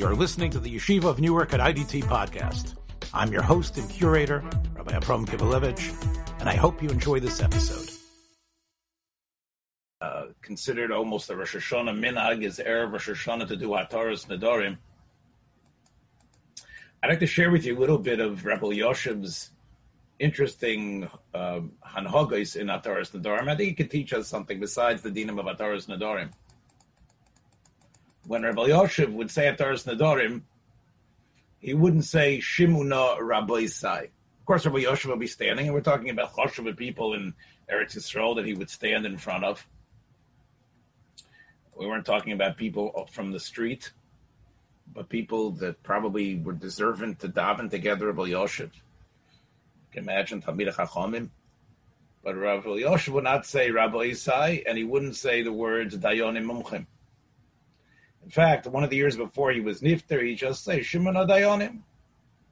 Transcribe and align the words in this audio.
You're 0.00 0.16
listening 0.16 0.50
to 0.52 0.58
the 0.58 0.74
Yeshiva 0.74 1.04
of 1.04 1.20
Newark 1.20 1.52
at 1.52 1.60
IDT 1.60 2.04
podcast. 2.04 2.74
I'm 3.12 3.30
your 3.30 3.42
host 3.42 3.76
and 3.76 3.86
curator, 3.90 4.42
Rabbi 4.74 4.96
Abram 4.96 5.26
Kivelevitz, 5.26 6.40
and 6.40 6.48
I 6.48 6.56
hope 6.56 6.82
you 6.82 6.88
enjoy 6.88 7.20
this 7.20 7.42
episode. 7.42 7.90
Uh, 10.00 10.28
considered 10.40 10.90
almost 10.90 11.28
a 11.28 11.36
Rosh 11.36 11.54
Hashanah 11.54 11.94
minhag 12.00 12.42
is 12.42 12.58
Erev 12.66 12.92
Rosh 12.92 13.10
Hashanah 13.10 13.46
to 13.48 13.56
do 13.58 13.68
Hataras 13.68 14.26
Nedarim. 14.26 14.78
I'd 17.02 17.10
like 17.10 17.20
to 17.20 17.26
share 17.26 17.50
with 17.50 17.66
you 17.66 17.76
a 17.76 17.78
little 17.78 17.98
bit 17.98 18.20
of 18.20 18.46
Rav 18.46 18.60
Elyashiv's 18.60 19.50
interesting 20.18 21.10
um, 21.34 21.72
hanhagos 21.86 22.56
in 22.56 22.68
Hataras 22.68 23.10
Nedarim. 23.10 23.50
I 23.50 23.54
think 23.54 23.68
he 23.68 23.74
could 23.74 23.90
teach 23.90 24.14
us 24.14 24.28
something 24.28 24.60
besides 24.60 25.02
the 25.02 25.10
dinam 25.10 25.38
of 25.38 25.44
Hataras 25.44 25.88
Nedarim 25.88 26.30
when 28.30 28.44
Rav 28.44 28.54
Elyashiv 28.54 29.12
would 29.12 29.28
say 29.28 29.52
Ataras 29.52 29.92
Nedarim, 29.92 30.42
he 31.58 31.74
wouldn't 31.74 32.04
say 32.04 32.38
Shimuna 32.38 33.20
Rabbi 33.20 33.66
Sai. 33.66 34.02
Of 34.38 34.46
course, 34.46 34.64
Rav 34.64 34.76
Elyashiv 34.76 35.06
would 35.06 35.18
be 35.18 35.26
standing, 35.26 35.66
and 35.66 35.74
we're 35.74 35.80
talking 35.80 36.10
about 36.10 36.32
Choshev 36.34 36.76
people 36.76 37.14
in 37.14 37.34
Eretz 37.68 37.96
Yisrael 37.96 38.36
that 38.36 38.46
he 38.46 38.54
would 38.54 38.70
stand 38.70 39.04
in 39.04 39.18
front 39.18 39.42
of. 39.42 39.66
We 41.76 41.88
weren't 41.88 42.06
talking 42.06 42.32
about 42.32 42.56
people 42.56 43.08
from 43.10 43.32
the 43.32 43.40
street, 43.40 43.90
but 44.94 45.08
people 45.08 45.50
that 45.62 45.82
probably 45.82 46.36
were 46.36 46.52
deserving 46.52 47.16
to 47.16 47.28
daven 47.28 47.68
together 47.68 48.12
Rav 48.12 48.28
Elyashiv. 48.28 48.70
You 48.70 49.90
can 49.90 50.04
imagine 50.04 50.40
Talmid 50.40 50.72
Chachamim. 50.72 51.30
But 52.22 52.36
Rav 52.36 52.62
Elyashiv 52.62 53.08
would 53.08 53.24
not 53.24 53.44
say 53.44 53.72
Rabbi 53.72 54.10
Isai, 54.10 54.62
and 54.68 54.78
he 54.78 54.84
wouldn't 54.84 55.16
say 55.16 55.42
the 55.42 55.52
words 55.52 55.96
Dayonim 55.96 56.44
Mumchim. 56.44 56.86
In 58.22 58.30
fact, 58.30 58.66
one 58.66 58.84
of 58.84 58.90
the 58.90 58.96
years 58.96 59.16
before 59.16 59.50
he 59.50 59.60
was 59.60 59.80
nifter, 59.80 60.22
he 60.22 60.34
just 60.34 60.64
say 60.64 60.82
Shimon 60.82 61.14
Dayonim. 61.14 61.80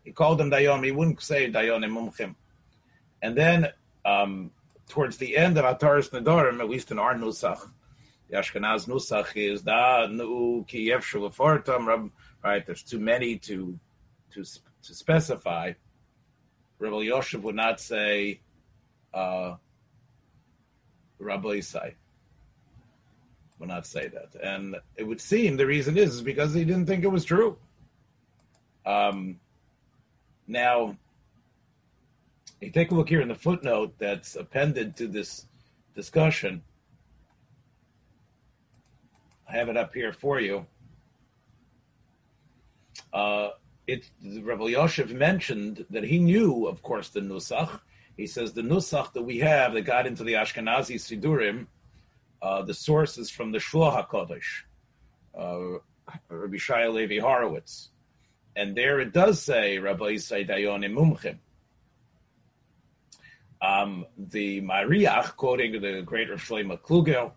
He 0.04 0.12
called 0.12 0.38
them 0.38 0.50
Dayonim. 0.50 0.84
He 0.84 0.92
wouldn't 0.92 1.20
say 1.22 1.50
Dayonim 1.50 1.92
Mumchim. 1.92 2.34
And 3.20 3.36
then 3.36 3.68
um, 4.04 4.50
towards 4.88 5.18
the 5.18 5.36
end 5.36 5.58
of 5.58 5.64
Ataris 5.64 6.10
Nedarim, 6.10 6.60
at 6.60 6.70
least 6.70 6.90
in 6.90 6.98
our 6.98 7.14
Nusach, 7.14 7.60
the 8.28 8.36
Ashkenaz 8.36 8.88
Nusach 8.88 9.36
is 9.36 9.62
Da 9.62 10.06
Nu 10.06 10.64
Ki 10.66 10.88
Yefshu 10.88 12.10
Right, 12.44 12.64
there's 12.64 12.82
too 12.82 13.00
many 13.00 13.36
to 13.38 13.78
to 14.32 14.44
to 14.44 14.94
specify. 14.94 15.72
Rav 16.78 16.92
Elyashiv 16.92 17.42
would 17.42 17.56
not 17.56 17.80
say 17.80 18.40
uh, 19.12 19.56
Rabbi 21.18 21.48
Isai 21.48 21.94
will 23.58 23.66
not 23.66 23.86
say 23.86 24.08
that. 24.08 24.34
And 24.42 24.76
it 24.96 25.04
would 25.04 25.20
seem 25.20 25.56
the 25.56 25.66
reason 25.66 25.96
is, 25.96 26.16
is 26.16 26.22
because 26.22 26.54
he 26.54 26.64
didn't 26.64 26.86
think 26.86 27.04
it 27.04 27.08
was 27.08 27.24
true. 27.24 27.58
Um, 28.86 29.40
now, 30.46 30.96
you 32.60 32.70
take 32.70 32.90
a 32.90 32.94
look 32.94 33.08
here 33.08 33.20
in 33.20 33.28
the 33.28 33.34
footnote 33.34 33.94
that's 33.98 34.36
appended 34.36 34.96
to 34.96 35.06
this 35.06 35.46
discussion. 35.94 36.62
I 39.48 39.52
have 39.52 39.68
it 39.68 39.76
up 39.76 39.94
here 39.94 40.12
for 40.12 40.40
you. 40.40 40.66
Uh, 43.12 43.50
it 43.86 44.10
Rav 44.42 44.58
Elyashiv 44.58 45.12
mentioned 45.12 45.86
that 45.90 46.04
he 46.04 46.18
knew, 46.18 46.66
of 46.66 46.82
course, 46.82 47.08
the 47.08 47.20
Nusach. 47.20 47.80
He 48.16 48.26
says 48.26 48.52
the 48.52 48.62
Nusach 48.62 49.12
that 49.14 49.22
we 49.22 49.38
have 49.38 49.72
that 49.72 49.82
got 49.82 50.06
into 50.06 50.24
the 50.24 50.34
Ashkenazi 50.34 50.96
Sidurim 50.96 51.66
uh, 52.42 52.62
the 52.62 52.74
source 52.74 53.18
is 53.18 53.30
from 53.30 53.52
the 53.52 53.58
Shelah 53.58 54.08
HaKadosh, 54.08 54.62
uh, 55.38 55.78
Rabbi 56.28 56.56
Shai 56.56 56.86
Levi 56.88 57.18
Horowitz. 57.18 57.90
And 58.56 58.76
there 58.76 59.00
it 59.00 59.12
does 59.12 59.42
say, 59.42 59.78
Rabbi 59.78 60.14
Isai 60.14 60.48
Dayonim 60.48 60.94
Mumchim. 60.94 61.38
Um, 63.60 64.06
the 64.16 64.60
Mariach, 64.60 65.36
quoting 65.36 65.80
the 65.80 66.02
great 66.02 66.30
Rav 66.30 66.40
Shlomo 66.40 66.80
Kluger 66.80 67.32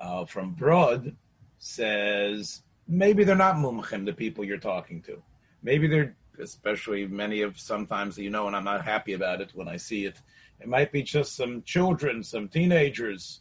uh, 0.00 0.24
from 0.26 0.52
Broad, 0.52 1.16
says 1.58 2.62
maybe 2.86 3.24
they're 3.24 3.34
not 3.34 3.56
mumchim, 3.56 4.04
the 4.04 4.12
people 4.12 4.44
you're 4.44 4.58
talking 4.58 5.00
to. 5.02 5.22
Maybe 5.62 5.86
they're, 5.86 6.16
especially 6.38 7.06
many 7.06 7.40
of 7.40 7.58
sometimes 7.58 8.18
you 8.18 8.28
know, 8.28 8.46
and 8.46 8.54
I'm 8.54 8.64
not 8.64 8.84
happy 8.84 9.14
about 9.14 9.40
it 9.40 9.52
when 9.54 9.68
I 9.68 9.78
see 9.78 10.04
it. 10.04 10.20
It 10.60 10.68
might 10.68 10.92
be 10.92 11.02
just 11.02 11.34
some 11.34 11.62
children, 11.62 12.22
some 12.22 12.48
teenagers 12.48 13.40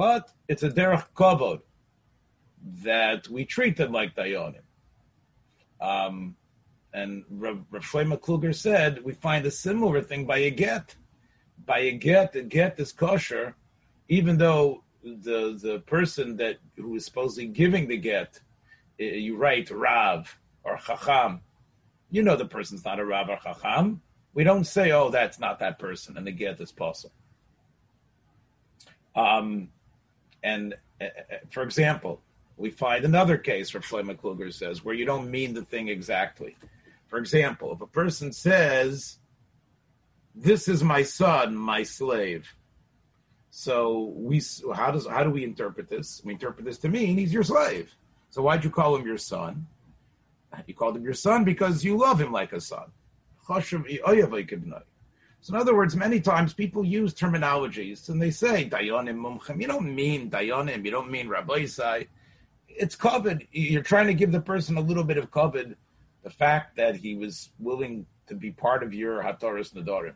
but 0.00 0.32
it's 0.48 0.62
a 0.62 0.70
derech 0.70 1.04
kavod 1.14 1.60
that 2.82 3.28
we 3.28 3.44
treat 3.44 3.76
them 3.76 3.92
like 3.92 4.14
dayanim. 4.14 4.66
Um, 5.78 6.36
and 6.94 7.22
Rav, 7.28 7.58
Shlomo 7.88 8.18
Kluger 8.18 8.54
said 8.54 9.04
we 9.04 9.12
find 9.12 9.44
a 9.44 9.50
similar 9.50 10.00
thing 10.00 10.24
by 10.24 10.38
a 10.38 10.50
get. 10.50 10.96
By 11.66 11.80
a 11.80 11.92
get, 11.92 12.32
the 12.32 12.40
get 12.40 12.80
is 12.80 12.92
kosher, 12.92 13.56
even 14.08 14.38
though 14.38 14.84
the 15.02 15.58
the 15.66 15.80
person 15.80 16.26
that 16.38 16.56
who 16.78 16.94
is 16.94 17.04
supposedly 17.04 17.48
giving 17.48 17.86
the 17.86 17.98
get, 17.98 18.40
you 18.96 19.36
write 19.36 19.70
Rav 19.70 20.34
or 20.64 20.78
Chacham. 20.78 21.42
You 22.10 22.22
know 22.22 22.36
the 22.36 22.52
person's 22.56 22.86
not 22.86 23.00
a 23.00 23.04
Rav 23.04 23.28
or 23.28 23.38
Chacham. 23.44 24.00
We 24.32 24.44
don't 24.44 24.64
say, 24.64 24.92
oh, 24.92 25.10
that's 25.10 25.38
not 25.38 25.58
that 25.58 25.78
person, 25.78 26.16
and 26.16 26.26
the 26.26 26.32
get 26.32 26.58
is 26.58 26.72
possible. 26.72 27.20
Um, 29.14 29.68
and 30.42 30.74
uh, 31.00 31.04
uh, 31.04 31.36
for 31.50 31.62
example, 31.62 32.20
we 32.56 32.70
find 32.70 33.04
another 33.04 33.38
case 33.38 33.72
where 33.72 33.80
Shlomo 33.80 34.16
Kluger 34.16 34.52
says 34.52 34.84
where 34.84 34.94
you 34.94 35.04
don't 35.04 35.30
mean 35.30 35.54
the 35.54 35.64
thing 35.64 35.88
exactly. 35.88 36.56
For 37.08 37.18
example, 37.18 37.72
if 37.72 37.80
a 37.80 37.86
person 37.86 38.32
says, 38.32 39.18
"This 40.34 40.68
is 40.68 40.84
my 40.84 41.02
son, 41.02 41.56
my 41.56 41.82
slave," 41.82 42.54
so 43.50 44.12
we 44.16 44.40
how 44.74 44.90
does 44.90 45.06
how 45.06 45.24
do 45.24 45.30
we 45.30 45.44
interpret 45.44 45.88
this? 45.88 46.22
We 46.24 46.34
interpret 46.34 46.64
this 46.64 46.78
to 46.78 46.88
mean 46.88 47.18
he's 47.18 47.32
your 47.32 47.42
slave. 47.42 47.94
So 48.30 48.42
why'd 48.42 48.64
you 48.64 48.70
call 48.70 48.96
him 48.96 49.06
your 49.06 49.18
son? 49.18 49.66
You 50.66 50.74
called 50.74 50.96
him 50.96 51.04
your 51.04 51.14
son 51.14 51.44
because 51.44 51.84
you 51.84 51.96
love 51.96 52.20
him 52.20 52.32
like 52.32 52.52
a 52.52 52.60
son. 52.60 52.92
So, 55.42 55.54
in 55.54 55.60
other 55.60 55.74
words, 55.74 55.96
many 55.96 56.20
times 56.20 56.52
people 56.52 56.84
use 56.84 57.14
terminologies 57.14 58.08
and 58.10 58.20
they 58.20 58.30
say 58.30 58.68
dayanim 58.68 59.16
mumchem. 59.16 59.60
You 59.60 59.68
don't 59.68 59.94
mean 59.94 60.30
dayanim. 60.30 60.84
You 60.84 60.90
don't 60.90 61.10
mean 61.10 61.28
rabbi. 61.28 61.66
It's 62.68 62.96
covered. 62.96 63.46
You're 63.50 63.82
trying 63.82 64.06
to 64.08 64.14
give 64.14 64.32
the 64.32 64.40
person 64.40 64.76
a 64.76 64.80
little 64.80 65.04
bit 65.04 65.16
of 65.16 65.30
covered. 65.30 65.76
The 66.22 66.30
fact 66.30 66.76
that 66.76 66.96
he 66.96 67.14
was 67.14 67.50
willing 67.58 68.04
to 68.26 68.34
be 68.34 68.50
part 68.50 68.82
of 68.82 68.92
your 68.92 69.22
hataras 69.22 69.72
nedarim. 69.72 70.14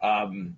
Um, 0.00 0.56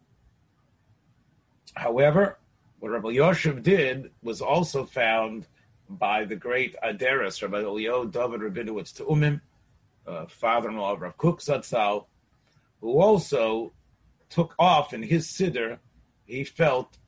however, 1.75 2.39
what 2.81 2.91
Rabbi 2.93 3.09
Yoshev 3.09 3.63
did 3.63 4.11
was 4.23 4.41
also 4.41 4.85
found 4.85 5.47
by 5.89 6.25
the 6.25 6.37
great 6.37 6.77
Aderes, 6.85 7.43
Rabbi 7.43 7.63
Elio 7.63 8.05
David 8.05 8.41
Rabinowitz 8.41 8.93
Teumim, 8.93 9.41
uh, 10.07 10.27
father-in-law 10.27 10.93
of 10.93 11.01
Rav 11.01 11.17
Kook 11.17 11.41
Zatzal, 11.41 12.07
who 12.81 13.01
also 13.01 13.73
took 14.31 14.55
off 14.59 14.93
in 14.93 15.03
his 15.03 15.27
siddur. 15.27 15.79
He 16.25 16.45
felt, 16.45 16.99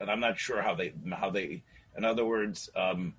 and 0.00 0.10
I'm 0.10 0.20
not 0.20 0.38
sure 0.38 0.62
how 0.62 0.74
they 0.74 0.92
how 1.12 1.30
they. 1.30 1.62
In 1.96 2.04
other 2.04 2.24
words, 2.24 2.68
um, 2.74 3.14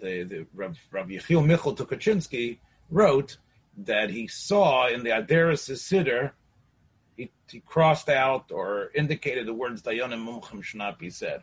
the 0.00 0.24
the 0.24 0.46
Rav, 0.54 0.76
Yechiel 0.92 1.44
Michal 1.44 1.74
Tukachinsky 1.74 2.58
wrote 2.90 3.38
that 3.78 4.10
he 4.10 4.26
saw 4.26 4.88
in 4.88 5.02
the 5.04 5.10
Aderis 5.10 5.70
siddur. 5.70 6.32
He, 7.16 7.30
he 7.50 7.60
crossed 7.60 8.08
out 8.08 8.50
or 8.52 8.90
indicated 8.94 9.46
the 9.46 9.54
words 9.54 9.82
Dayanim 9.82 10.26
Mumchim 10.26 10.98
be 10.98 11.08
said. 11.08 11.42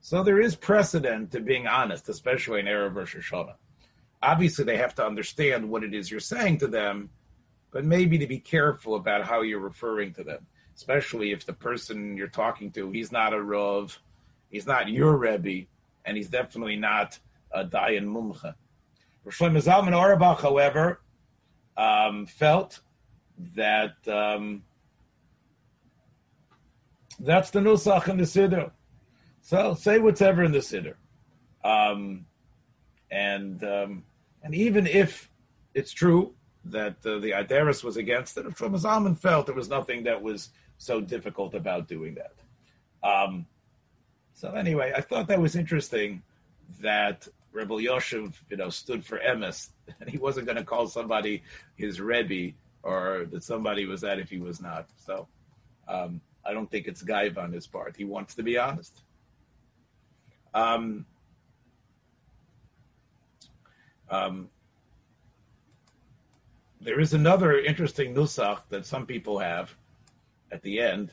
So 0.00 0.22
there 0.22 0.40
is 0.40 0.56
precedent 0.56 1.30
to 1.32 1.40
being 1.40 1.66
honest, 1.66 2.08
especially 2.08 2.60
in 2.60 2.66
Erev 2.66 2.94
Rosh 2.94 3.16
Hashanah. 3.16 3.54
Obviously, 4.22 4.64
they 4.64 4.78
have 4.78 4.94
to 4.96 5.06
understand 5.06 5.68
what 5.68 5.84
it 5.84 5.94
is 5.94 6.10
you're 6.10 6.20
saying 6.20 6.58
to 6.58 6.66
them, 6.66 7.10
but 7.70 7.84
maybe 7.84 8.18
to 8.18 8.26
be 8.26 8.38
careful 8.38 8.96
about 8.96 9.24
how 9.24 9.42
you're 9.42 9.60
referring 9.60 10.12
to 10.14 10.24
them, 10.24 10.46
especially 10.76 11.32
if 11.32 11.46
the 11.46 11.52
person 11.52 12.16
you're 12.16 12.28
talking 12.28 12.70
to, 12.72 12.90
he's 12.90 13.12
not 13.12 13.32
a 13.32 13.40
Rav, 13.40 13.98
he's 14.50 14.66
not 14.66 14.88
your 14.88 15.16
Rebbe, 15.16 15.66
and 16.04 16.16
he's 16.16 16.28
definitely 16.28 16.76
not 16.76 17.18
a 17.52 17.64
Dayan 17.64 18.06
Mumcha. 18.06 18.54
Roshlim 19.26 19.56
Zalman 19.62 19.92
Auerbach, 19.92 20.40
however, 20.40 21.00
um, 21.76 22.26
felt 22.26 22.80
that 23.54 23.96
um, 24.08 24.62
that's 27.18 27.50
the 27.50 27.60
Nusach 27.60 28.08
in 28.08 28.16
the 28.16 28.24
Siddur. 28.24 28.70
So 29.42 29.74
say 29.74 29.98
whatever 29.98 30.42
in 30.42 30.52
the 30.52 30.58
Siddur. 30.58 30.94
Um, 31.64 32.26
and 33.10 33.62
um, 33.64 34.04
and 34.42 34.54
even 34.54 34.86
if 34.86 35.30
it's 35.74 35.92
true 35.92 36.34
that 36.66 36.96
uh, 37.06 37.18
the 37.18 37.30
Idaris 37.30 37.82
was 37.82 37.96
against 37.96 38.36
it. 38.36 38.46
Shlomo 38.46 38.80
Zalman 38.80 39.16
felt 39.16 39.46
there 39.46 39.54
was 39.54 39.68
nothing 39.68 40.04
that 40.04 40.20
was 40.20 40.50
so 40.78 41.00
difficult 41.00 41.54
about 41.54 41.88
doing 41.88 42.16
that. 42.16 42.34
Um, 43.02 43.46
so 44.34 44.50
anyway, 44.52 44.92
I 44.94 45.00
thought 45.00 45.28
that 45.28 45.40
was 45.40 45.56
interesting 45.56 46.22
that 46.80 47.26
Reb 47.52 47.68
Elyashiv, 47.68 48.34
you 48.48 48.56
know, 48.56 48.70
stood 48.70 49.04
for 49.04 49.18
emes, 49.18 49.70
and 50.00 50.08
he 50.08 50.18
wasn't 50.18 50.46
going 50.46 50.58
to 50.58 50.64
call 50.64 50.86
somebody 50.86 51.42
his 51.76 52.00
rebbe 52.00 52.54
or 52.82 53.26
that 53.30 53.42
somebody 53.42 53.86
was 53.86 54.00
that 54.00 54.18
if 54.18 54.30
he 54.30 54.38
was 54.38 54.60
not. 54.60 54.88
So 54.96 55.28
um, 55.88 56.20
I 56.44 56.52
don't 56.52 56.70
think 56.70 56.86
it's 56.86 57.02
gaiva 57.02 57.38
on 57.38 57.52
his 57.52 57.66
part. 57.66 57.96
He 57.96 58.04
wants 58.04 58.34
to 58.36 58.42
be 58.42 58.56
honest. 58.56 59.02
Um, 60.54 61.06
um, 64.08 64.48
there 66.80 66.98
is 66.98 67.12
another 67.12 67.58
interesting 67.58 68.14
nusach 68.14 68.60
that 68.70 68.86
some 68.86 69.06
people 69.06 69.38
have 69.38 69.74
at 70.50 70.62
the 70.62 70.80
end. 70.80 71.12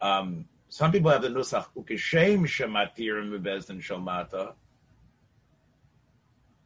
Um, 0.00 0.46
some 0.68 0.90
people 0.90 1.10
have 1.10 1.22
the 1.22 1.28
nusach 1.28 1.66
ukishem 1.76 2.46
shematirim 2.46 3.30
bebezdin 3.30 3.80
shomata 3.80 4.54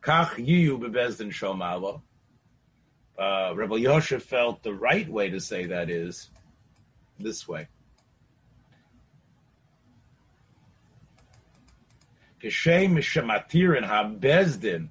kach 0.03 0.31
yiyu 0.37 0.79
bebezdin 0.79 1.31
shomalo. 1.31 2.01
Uh, 3.19 3.53
Rebbe 3.55 3.79
Yosef 3.79 4.23
felt 4.23 4.63
the 4.63 4.73
right 4.73 5.09
way 5.09 5.29
to 5.29 5.39
say 5.39 5.67
that 5.67 5.91
is 5.91 6.31
this 7.19 7.47
way. 7.47 7.69
Kishem 12.43 12.97
shematirin 12.99 13.85
ha-bezdin, 13.85 14.89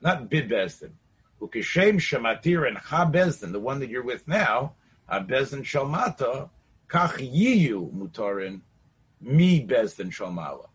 not 0.00 0.28
bid-bezdin. 0.28 0.92
Ukishem 1.40 1.96
shematirin 1.96 2.76
ha-bezdin, 2.76 3.52
the 3.52 3.60
one 3.60 3.80
that 3.80 3.88
you're 3.88 4.02
with 4.02 4.26
now, 4.28 4.74
ha-bezdin 5.08 5.62
shalmata, 5.62 6.50
kach 6.88 7.16
yiyu 7.16 7.92
mutarin, 7.92 8.60
mi 9.20 9.66
bezdin 9.66 10.10
shalmala. 10.10 10.68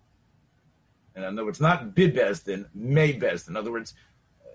In 1.15 1.23
other 1.23 1.45
words, 1.45 1.61
not 1.61 1.95
bid 1.95 2.15
bezdin, 2.15 2.65
may 2.73 3.13
bezdin. 3.13 3.49
In 3.49 3.57
other 3.57 3.71
words, 3.71 3.93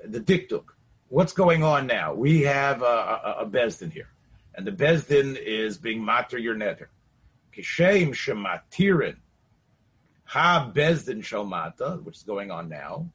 the 0.05 0.21
diktuk. 0.21 0.65
What's 1.09 1.33
going 1.33 1.63
on 1.63 1.87
now? 1.87 2.15
We 2.15 2.43
have 2.43 2.83
a, 2.83 2.85
a, 2.85 3.37
a 3.41 3.47
bezdin 3.47 3.93
here, 3.93 4.09
and 4.55 4.67
the 4.67 4.73
bezdin 4.73 5.37
is 5.37 5.79
being 5.79 6.03
matir 6.03 6.41
your 6.41 6.55
nether. 6.55 6.91
Kishem 7.57 8.15
ha 10.25 10.71
bezdin 10.75 11.21
shalmata, 11.21 12.03
which 12.03 12.17
is 12.17 12.23
going 12.23 12.51
on 12.51 12.69
now. 12.69 13.11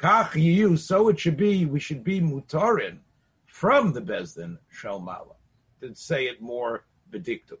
Kach 0.00 0.78
so 0.78 1.08
it 1.08 1.20
should 1.20 1.36
be. 1.36 1.66
We 1.66 1.78
should 1.78 2.02
be 2.02 2.20
mutarin 2.20 2.98
from 3.46 3.92
the 3.92 4.00
bezdin 4.00 4.56
shalmala. 4.74 5.34
To 5.82 5.94
say 5.94 6.24
it 6.24 6.40
more 6.40 6.86
bediktuk. 7.10 7.58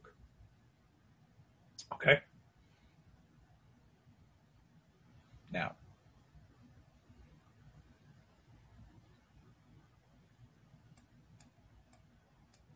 Okay. 1.92 2.20
Now, 5.52 5.72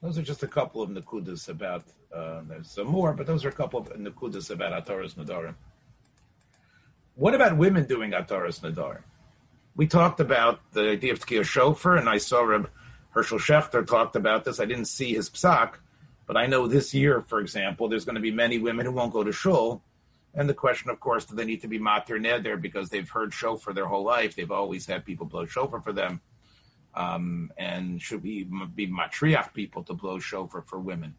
those 0.03 0.19
are 0.19 0.23
just 0.23 0.43
a 0.43 0.49
couple 0.49 0.83
of 0.83 0.91
nakudas 0.91 1.49
about. 1.49 1.85
Uh, 2.15 2.43
there's 2.47 2.71
some 2.71 2.87
more, 2.87 3.13
but 3.13 3.27
those 3.27 3.45
are 3.45 3.49
a 3.49 3.53
couple 3.53 3.81
of 3.81 3.89
nakudas 3.95 4.51
about 4.51 4.73
Ataras 4.85 5.15
Nedarim. 5.15 5.55
What 7.15 7.35
about 7.35 7.57
women 7.57 7.87
doing 7.87 8.13
Ataras 8.13 8.61
Nedarim? 8.61 9.03
We 9.77 9.89
talked 9.89 10.21
about 10.21 10.61
the 10.73 10.91
idea 10.91 11.13
of 11.13 11.19
Tkiya 11.19 11.45
Shofar, 11.45 11.97
and 11.97 12.09
I 12.09 12.19
saw 12.19 12.43
Reb 12.43 12.71
Hershel 13.13 13.41
Schachter 13.41 13.85
talked 13.85 14.15
about 14.15 14.45
this. 14.45 14.61
I 14.61 14.67
didn't 14.67 14.85
see 14.85 15.15
his 15.15 15.29
psak, 15.29 15.75
but 16.27 16.37
I 16.37 16.47
know 16.47 16.69
this 16.69 16.95
year, 16.95 17.23
for 17.23 17.41
example, 17.41 17.89
there's 17.89 18.05
going 18.05 18.15
to 18.15 18.21
be 18.21 18.31
many 18.31 18.59
women 18.59 18.87
who 18.87 18.93
won't 18.93 19.13
go 19.13 19.25
to 19.25 19.33
shul. 19.33 19.83
And 20.33 20.49
the 20.49 20.55
question, 20.55 20.91
of 20.91 21.01
course, 21.01 21.25
do 21.25 21.35
they 21.35 21.45
need 21.45 21.63
to 21.63 21.69
be 21.69 21.81
matir 21.81 22.21
neder 22.21 22.61
because 22.61 22.89
they've 22.89 23.09
heard 23.09 23.35
shofar 23.35 23.75
their 23.75 23.87
whole 23.87 24.05
life? 24.05 24.37
They've 24.37 24.51
always 24.51 24.87
had 24.87 25.05
people 25.05 25.27
blow 25.27 25.47
shofar 25.47 25.81
for 25.81 25.93
them. 25.93 26.21
Um, 26.95 27.53
and 27.59 28.01
should 28.01 28.23
we 28.23 28.45
be 28.45 28.87
matriach 28.87 29.55
people 29.55 29.83
to 29.85 29.95
blow 29.95 30.21
shofar 30.21 30.63
for 30.63 30.79
women? 30.79 31.15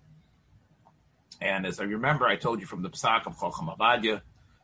And 1.42 1.66
as 1.66 1.81
I 1.81 1.84
remember, 1.84 2.25
I 2.25 2.38
told 2.38 2.62
you 2.62 2.66
from 2.66 2.81
the 2.81 2.90
psak 2.90 3.25
of 3.25 3.38
Chocham 3.38 3.78
Ovadia, 3.78 4.22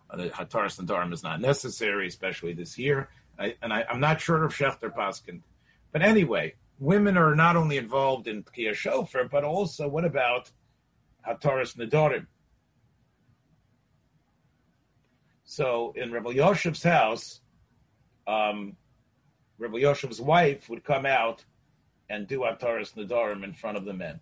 uh, 0.10 0.18
the 0.18 0.30
Hataras 0.30 0.82
Nedarim 0.82 1.12
is 1.12 1.24
not 1.24 1.42
necessary, 1.42 2.08
especially 2.08 2.54
this 2.54 2.78
year. 2.78 3.10
I, 3.42 3.56
and 3.64 3.74
I, 3.74 3.86
am 3.90 4.00
not 4.00 4.22
sure 4.22 4.44
of 4.44 4.54
Shechter 4.54 4.94
Paskin. 4.96 5.42
But 5.92 6.04
anyway, 6.04 6.54
women 6.80 7.18
are 7.18 7.36
not 7.36 7.56
only 7.56 7.78
involved 7.78 8.28
in 8.28 8.44
Tkiya 8.44 8.76
Shofar, 8.76 9.28
but 9.28 9.44
also 9.44 9.88
what 9.88 10.06
about 10.06 10.52
Hataras 11.28 11.76
Nedarim? 11.76 12.28
So 15.44 15.94
in 15.96 16.12
Reb 16.12 16.26
Elyashiv's 16.26 16.84
house, 16.84 17.42
um, 18.28 18.78
Reb 19.58 19.72
Elyashiv's 19.72 20.22
wife 20.22 20.70
would 20.70 20.84
come 20.84 21.08
out 21.08 21.44
and 22.10 22.28
do 22.28 22.42
Ataras 22.42 22.94
Nedarim 22.94 23.44
in 23.44 23.54
front 23.54 23.78
of 23.78 23.86
the 23.86 23.94
men. 23.94 24.20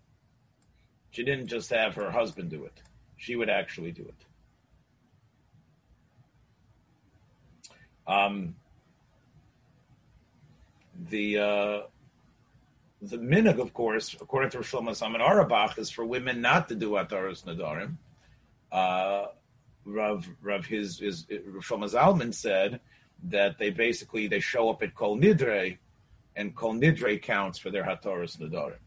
She 1.10 1.24
didn't 1.24 1.48
just 1.48 1.70
have 1.70 1.94
her 1.96 2.10
husband 2.10 2.50
do 2.50 2.64
it; 2.64 2.82
she 3.16 3.36
would 3.36 3.50
actually 3.50 3.92
do 3.92 4.02
it. 4.02 4.24
Um, 8.06 8.56
the 11.08 11.38
uh, 11.38 11.80
the 13.02 13.16
minig, 13.16 13.58
of 13.58 13.72
course, 13.72 14.14
according 14.20 14.50
to 14.50 14.58
Shlomo 14.58 14.90
Zalman 14.90 15.20
Auerbach, 15.20 15.78
is 15.78 15.90
for 15.90 16.04
women 16.04 16.40
not 16.40 16.68
to 16.68 16.74
do 16.74 16.90
Ataras 16.90 17.44
Nedarim. 17.44 17.96
Uh, 18.70 19.26
Rav 19.86 20.28
Rav 20.42 20.66
his 20.66 20.98
his 20.98 21.24
Shlomo 21.24 21.90
Zalman 21.90 22.34
said 22.34 22.80
that 23.24 23.58
they 23.58 23.70
basically 23.70 24.26
they 24.26 24.40
show 24.40 24.68
up 24.68 24.82
at 24.82 24.94
Kol 24.94 25.16
Nidre, 25.16 25.78
and 26.36 26.54
Kol 26.54 26.74
Nidre 26.74 27.20
counts 27.20 27.58
for 27.58 27.70
their 27.70 27.84
Hataras 27.84 28.38
Nedarim. 28.38 28.78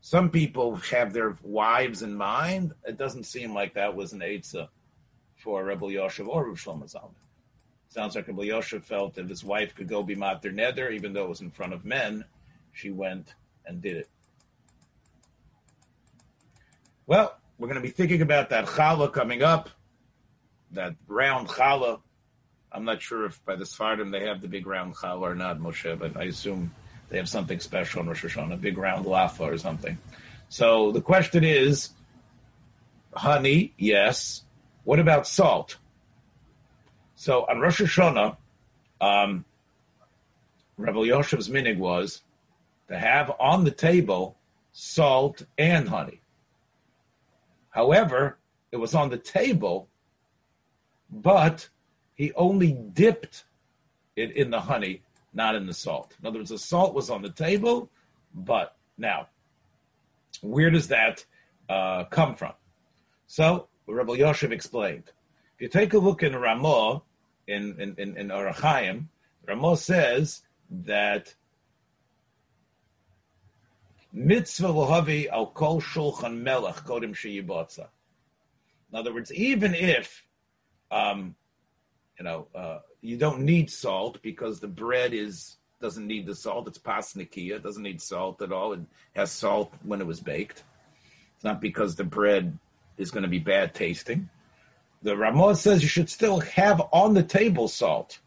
Some 0.00 0.30
people 0.30 0.76
have 0.76 1.12
their 1.12 1.36
wives 1.42 2.02
in 2.02 2.16
mind. 2.16 2.72
It 2.84 2.98
doesn't 2.98 3.24
seem 3.24 3.54
like 3.54 3.74
that 3.74 3.94
was 3.94 4.12
an 4.12 4.20
Eitzah 4.20 4.68
for 5.36 5.64
Reb 5.64 5.80
Elyashiv 5.80 6.26
or 6.26 6.48
Rav 6.48 6.56
Shlomo 6.56 6.92
Zalman. 6.92 7.21
Sounds 7.92 8.16
like 8.16 8.26
Yoshev 8.26 8.84
felt 8.84 9.16
that 9.16 9.28
his 9.28 9.44
wife 9.44 9.74
could 9.74 9.86
go 9.86 10.02
be 10.02 10.14
Mater 10.14 10.50
Neder, 10.50 10.90
even 10.94 11.12
though 11.12 11.24
it 11.24 11.28
was 11.28 11.42
in 11.42 11.50
front 11.50 11.74
of 11.74 11.84
men. 11.84 12.24
She 12.72 12.90
went 12.90 13.34
and 13.66 13.82
did 13.82 13.98
it. 13.98 14.08
Well, 17.06 17.38
we're 17.58 17.68
going 17.68 17.82
to 17.82 17.86
be 17.86 17.92
thinking 17.92 18.22
about 18.22 18.48
that 18.48 18.64
challah 18.64 19.12
coming 19.12 19.42
up, 19.42 19.68
that 20.70 20.94
round 21.06 21.48
challah. 21.48 22.00
I'm 22.72 22.86
not 22.86 23.02
sure 23.02 23.26
if 23.26 23.44
by 23.44 23.56
the 23.56 23.64
Sfardim 23.64 24.10
they 24.10 24.26
have 24.26 24.40
the 24.40 24.48
big 24.48 24.66
round 24.66 24.96
challah 24.96 25.20
or 25.20 25.34
not, 25.34 25.58
Moshe, 25.58 25.98
but 25.98 26.16
I 26.16 26.24
assume 26.24 26.74
they 27.10 27.18
have 27.18 27.28
something 27.28 27.60
special 27.60 28.00
in 28.00 28.08
Rosh 28.08 28.24
Hashanah, 28.24 28.54
a 28.54 28.56
big 28.56 28.78
round 28.78 29.04
lafa 29.04 29.40
or 29.40 29.58
something. 29.58 29.98
So 30.48 30.92
the 30.92 31.02
question 31.02 31.44
is, 31.44 31.90
honey, 33.12 33.74
yes. 33.76 34.44
What 34.84 34.98
about 34.98 35.26
salt? 35.26 35.76
So 37.22 37.46
on 37.48 37.60
Rosh 37.60 37.80
Hashanah, 37.80 38.36
um, 39.00 39.44
Reb 40.76 40.96
Elyashiv's 40.96 41.48
minig 41.48 41.78
was 41.78 42.22
to 42.88 42.98
have 42.98 43.30
on 43.38 43.62
the 43.62 43.70
table 43.70 44.36
salt 44.72 45.42
and 45.56 45.88
honey. 45.88 46.20
However, 47.70 48.38
it 48.72 48.78
was 48.78 48.96
on 48.96 49.08
the 49.08 49.18
table, 49.18 49.88
but 51.12 51.68
he 52.16 52.32
only 52.32 52.72
dipped 52.72 53.44
it 54.16 54.32
in 54.32 54.50
the 54.50 54.58
honey, 54.60 55.02
not 55.32 55.54
in 55.54 55.64
the 55.66 55.74
salt. 55.74 56.16
In 56.20 56.26
other 56.26 56.40
words, 56.40 56.50
the 56.50 56.58
salt 56.58 56.92
was 56.92 57.08
on 57.08 57.22
the 57.22 57.30
table, 57.30 57.88
but 58.34 58.74
now, 58.98 59.28
where 60.40 60.70
does 60.70 60.88
that 60.88 61.24
uh, 61.68 62.02
come 62.02 62.34
from? 62.34 62.54
So, 63.28 63.68
Reb 63.86 64.08
Elyashiv 64.08 64.50
explained. 64.50 65.04
If 65.54 65.60
you 65.60 65.68
take 65.68 65.94
a 65.94 65.98
look 65.98 66.24
in 66.24 66.34
Ramah, 66.34 67.02
in, 67.46 67.80
in, 67.80 67.94
in, 67.98 68.16
in 68.16 68.28
Orach 68.28 68.56
Chayim, 68.56 69.06
Ramah 69.46 69.76
says 69.76 70.42
that 70.70 71.34
mitzvah 74.12 74.68
lohavi 74.68 75.28
al 75.28 75.46
kol 75.46 75.80
shulchan 75.80 76.40
melech 76.42 76.76
kodim 76.76 77.14
sheyibotza. 77.14 77.88
In 78.92 78.98
other 78.98 79.12
words, 79.12 79.32
even 79.32 79.74
if 79.74 80.22
um, 80.90 81.34
you 82.18 82.24
know 82.24 82.46
uh, 82.54 82.78
you 83.00 83.16
don't 83.16 83.40
need 83.40 83.70
salt 83.70 84.20
because 84.22 84.60
the 84.60 84.68
bread 84.68 85.12
is 85.14 85.56
doesn't 85.80 86.06
need 86.06 86.26
the 86.26 86.34
salt. 86.34 86.68
It's 86.68 86.78
pasnikia. 86.78 87.56
It 87.56 87.62
doesn't 87.62 87.82
need 87.82 88.00
salt 88.00 88.40
at 88.40 88.52
all. 88.52 88.72
It 88.74 88.80
has 89.14 89.32
salt 89.32 89.72
when 89.82 90.00
it 90.00 90.06
was 90.06 90.20
baked. 90.20 90.62
It's 91.34 91.44
not 91.44 91.60
because 91.60 91.96
the 91.96 92.04
bread 92.04 92.56
is 92.96 93.10
going 93.10 93.24
to 93.24 93.28
be 93.28 93.40
bad 93.40 93.74
tasting. 93.74 94.28
The 95.02 95.16
Ramah 95.16 95.56
says 95.56 95.82
you 95.82 95.88
should 95.88 96.08
still 96.08 96.40
have 96.40 96.80
on 96.92 97.14
the 97.14 97.22
table 97.22 97.66
salt 97.68 98.20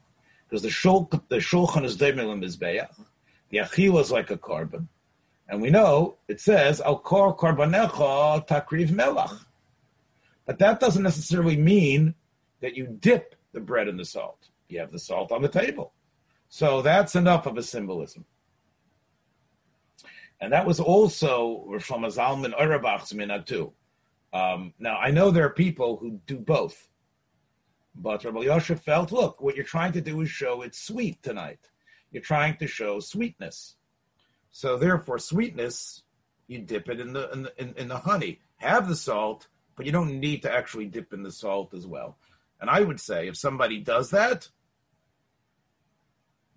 because 0.48 0.62
the 0.62 0.70
shul 0.70 1.10
the 1.30 1.38
shulchan 1.38 1.86
is 1.86 1.98
demilim 1.98 2.44
mizbeach. 2.44 2.90
The 3.50 3.60
achila 3.60 4.02
is 4.02 4.12
like 4.12 4.30
a 4.30 4.38
carbon. 4.38 4.90
And 5.48 5.62
we 5.62 5.70
know 5.70 6.18
it 6.28 6.42
says 6.42 6.82
al 6.82 7.00
kor 7.00 7.36
korbanecha 7.36 8.48
takriv 8.48 8.90
melach. 8.90 9.46
But 10.46 10.60
that 10.60 10.80
doesn't 10.80 11.04
necessarily 11.04 11.56
mean 11.56 12.14
that 12.62 12.76
you 12.76 12.88
dip 12.88 13.36
the 13.54 13.60
bread 13.60 13.88
in 13.88 13.98
the 13.98 14.06
salt. 14.06 14.50
you 14.68 14.80
have 14.80 14.92
the 14.92 15.00
salt 15.00 15.32
on 15.32 15.42
the 15.42 15.48
table. 15.48 15.94
So 16.50 16.82
that's 16.82 17.16
enough 17.16 17.46
of 17.46 17.58
a 17.58 17.64
symbolism. 17.64 18.26
And 20.42 20.52
that 20.52 20.66
was 20.66 20.80
also 20.80 21.66
Shlomo 21.70 22.14
Zalman 22.14 22.54
Auerbach's 22.60 23.14
minhag 23.14 23.46
too. 23.46 23.74
Um, 24.36 24.74
now 24.80 24.98
I 24.98 25.12
know 25.12 25.32
there 25.32 25.46
are 25.46 25.62
people 25.66 25.96
who 25.96 26.20
do 26.28 26.38
both, 26.38 26.90
but 27.96 28.26
Rabbi 28.26 28.42
Yosef 28.42 28.82
felt, 28.82 29.14
look, 29.14 29.42
what 29.42 29.56
you're 29.56 29.64
trying 29.64 29.94
to 29.94 30.02
do 30.02 30.20
is 30.20 30.30
show 30.30 30.62
it's 30.62 30.78
sweet 30.78 31.24
tonight. 31.24 31.70
You're 32.12 32.22
trying 32.22 32.58
to 32.58 32.68
show 32.68 33.00
sweetness. 33.00 33.78
So 34.52 34.76
therefore, 34.76 35.20
sweetness, 35.20 36.04
you 36.48 36.60
dip 36.60 36.90
it 36.90 37.00
in 37.00 37.14
the 37.14 37.32
in 37.32 37.44
the, 37.44 37.82
in, 37.82 37.88
the 37.88 37.98
honey. 37.98 38.42
Have 38.58 38.90
the 38.90 38.96
salt, 38.98 39.48
but 39.78 39.86
you 39.86 39.94
don't 39.94 40.20
need 40.20 40.42
to 40.42 40.52
actually 40.52 40.88
dip 40.88 41.14
in 41.14 41.24
the 41.24 41.32
salt 41.32 41.74
as 41.74 41.88
well. 41.88 42.18
And 42.60 42.70
I 42.70 42.82
would 42.82 43.00
say 43.00 43.30
if 43.30 43.38
somebody 43.38 43.80
does 43.80 44.10
that, 44.10 44.50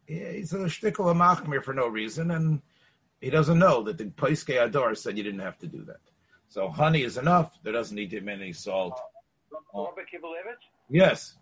yeah, 0.08 0.32
he's 0.32 0.52
a 0.52 0.58
shtickle 0.58 1.11
of 1.11 1.16
machmir 1.16 1.62
for 1.62 1.75
no 1.75 1.87
reason, 1.87 2.32
and 2.32 2.61
he 3.20 3.30
doesn't 3.30 3.58
know 3.58 3.85
that 3.85 3.99
the 3.99 4.06
Paiske 4.06 4.61
Adar 4.61 4.97
said 4.97 5.16
you 5.16 5.23
didn't 5.23 5.40
have 5.40 5.58
to 5.58 5.68
do 5.68 5.85
that. 5.85 6.08
So 6.49 6.69
honey 6.69 7.02
is 7.02 7.19
enough. 7.19 7.59
There 7.62 7.73
doesn't 7.73 7.95
need 7.95 8.11
to 8.11 8.21
be 8.21 8.33
any 8.33 8.52
salt. 8.52 8.99
Uh, 9.75 9.85
Rabbi 9.85 10.02
Kivelevitz? 10.02 10.64
Yes. 10.88 11.37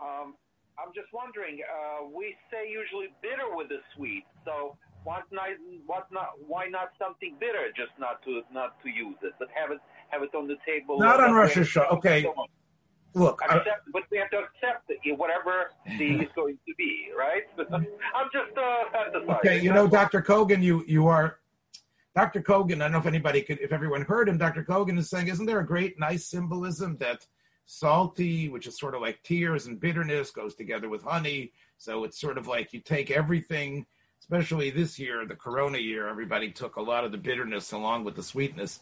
Um, 0.00 0.34
I'm 0.78 0.92
just 0.94 1.08
wondering. 1.12 1.60
Uh, 1.64 2.08
we 2.14 2.36
say 2.50 2.70
usually 2.70 3.08
bitter 3.22 3.54
with 3.54 3.68
the 3.68 3.78
sweet. 3.96 4.24
So 4.44 4.76
why 5.04 5.20
not? 5.30 5.48
What 5.86 6.06
not? 6.12 6.30
Why 6.46 6.66
not 6.66 6.90
something 6.98 7.36
bitter? 7.40 7.68
Just 7.76 7.92
not 7.98 8.22
to 8.24 8.42
not 8.52 8.80
to 8.82 8.90
use 8.90 9.16
it, 9.22 9.32
but 9.38 9.48
have 9.54 9.70
it 9.70 9.78
have 10.08 10.22
it 10.22 10.34
on 10.34 10.46
the 10.46 10.56
table. 10.66 10.98
Not 10.98 11.22
on 11.22 11.32
Rosh 11.32 11.56
Hashanah. 11.56 11.92
Okay. 11.92 12.26
Look, 13.16 13.40
accept, 13.44 13.68
I, 13.68 13.90
but 13.92 14.02
we 14.10 14.18
have 14.18 14.30
to 14.30 14.38
accept 14.38 14.90
it, 14.90 15.16
whatever 15.16 15.70
the 15.98 16.16
is 16.16 16.28
going 16.34 16.58
to 16.66 16.74
be, 16.76 17.10
right? 17.16 17.44
I'm 17.72 18.28
just 18.32 18.58
uh. 18.58 19.34
Okay, 19.36 19.60
you 19.60 19.72
know, 19.72 19.86
Dr. 19.86 20.20
Kogan, 20.20 20.60
you 20.60 20.84
you 20.88 21.06
are 21.06 21.38
Dr. 22.14 22.42
Kogan. 22.42 22.76
I 22.76 22.84
don't 22.84 22.92
know 22.92 22.98
if 22.98 23.06
anybody 23.06 23.42
could, 23.42 23.58
if 23.60 23.72
everyone 23.72 24.02
heard 24.02 24.28
him. 24.28 24.38
Dr. 24.38 24.64
Kogan 24.64 24.98
is 24.98 25.10
saying, 25.10 25.28
isn't 25.28 25.46
there 25.46 25.60
a 25.60 25.66
great, 25.66 25.98
nice 25.98 26.26
symbolism 26.26 26.96
that 26.98 27.26
salty, 27.66 28.48
which 28.48 28.66
is 28.66 28.78
sort 28.78 28.94
of 28.94 29.00
like 29.00 29.22
tears 29.22 29.66
and 29.66 29.80
bitterness, 29.80 30.30
goes 30.30 30.54
together 30.54 30.88
with 30.88 31.02
honey. 31.02 31.52
So 31.78 32.04
it's 32.04 32.20
sort 32.20 32.38
of 32.38 32.46
like 32.46 32.72
you 32.72 32.80
take 32.80 33.10
everything, 33.10 33.86
especially 34.20 34.70
this 34.70 34.98
year, 34.98 35.26
the 35.26 35.34
Corona 35.34 35.78
year. 35.78 36.08
Everybody 36.08 36.50
took 36.50 36.76
a 36.76 36.82
lot 36.82 37.04
of 37.04 37.12
the 37.12 37.18
bitterness 37.18 37.72
along 37.72 38.04
with 38.04 38.16
the 38.16 38.22
sweetness 38.22 38.80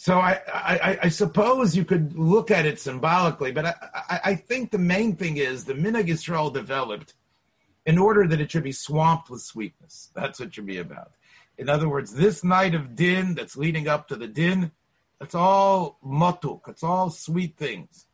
so 0.00 0.18
I, 0.18 0.40
I, 0.50 0.98
I, 1.02 1.08
suppose 1.10 1.76
you 1.76 1.84
could 1.84 2.16
look 2.16 2.50
at 2.50 2.64
it 2.64 2.80
symbolically, 2.80 3.52
but 3.52 3.66
I, 3.66 4.20
I, 4.24 4.34
think 4.34 4.70
the 4.70 4.78
main 4.78 5.14
thing 5.14 5.36
is 5.36 5.62
the 5.62 5.74
Minhag 5.74 6.08
Yisrael 6.08 6.50
developed 6.50 7.16
in 7.84 7.98
order 7.98 8.26
that 8.26 8.40
it 8.40 8.50
should 8.50 8.62
be 8.62 8.72
swamped 8.72 9.28
with 9.28 9.42
sweetness. 9.42 10.10
That's 10.14 10.40
what 10.40 10.48
it 10.48 10.54
should 10.54 10.64
be 10.64 10.78
about. 10.78 11.12
In 11.60 11.68
other 11.68 11.90
words, 11.90 12.14
this 12.14 12.42
night 12.42 12.74
of 12.74 12.96
din 12.96 13.34
that's 13.34 13.54
leading 13.54 13.86
up 13.86 14.08
to 14.08 14.16
the 14.16 14.26
din, 14.26 14.72
it's 15.20 15.34
all 15.34 15.98
matuk, 16.02 16.62
it's 16.68 16.82
all 16.82 17.10
sweet 17.10 17.58
things. 17.58 18.06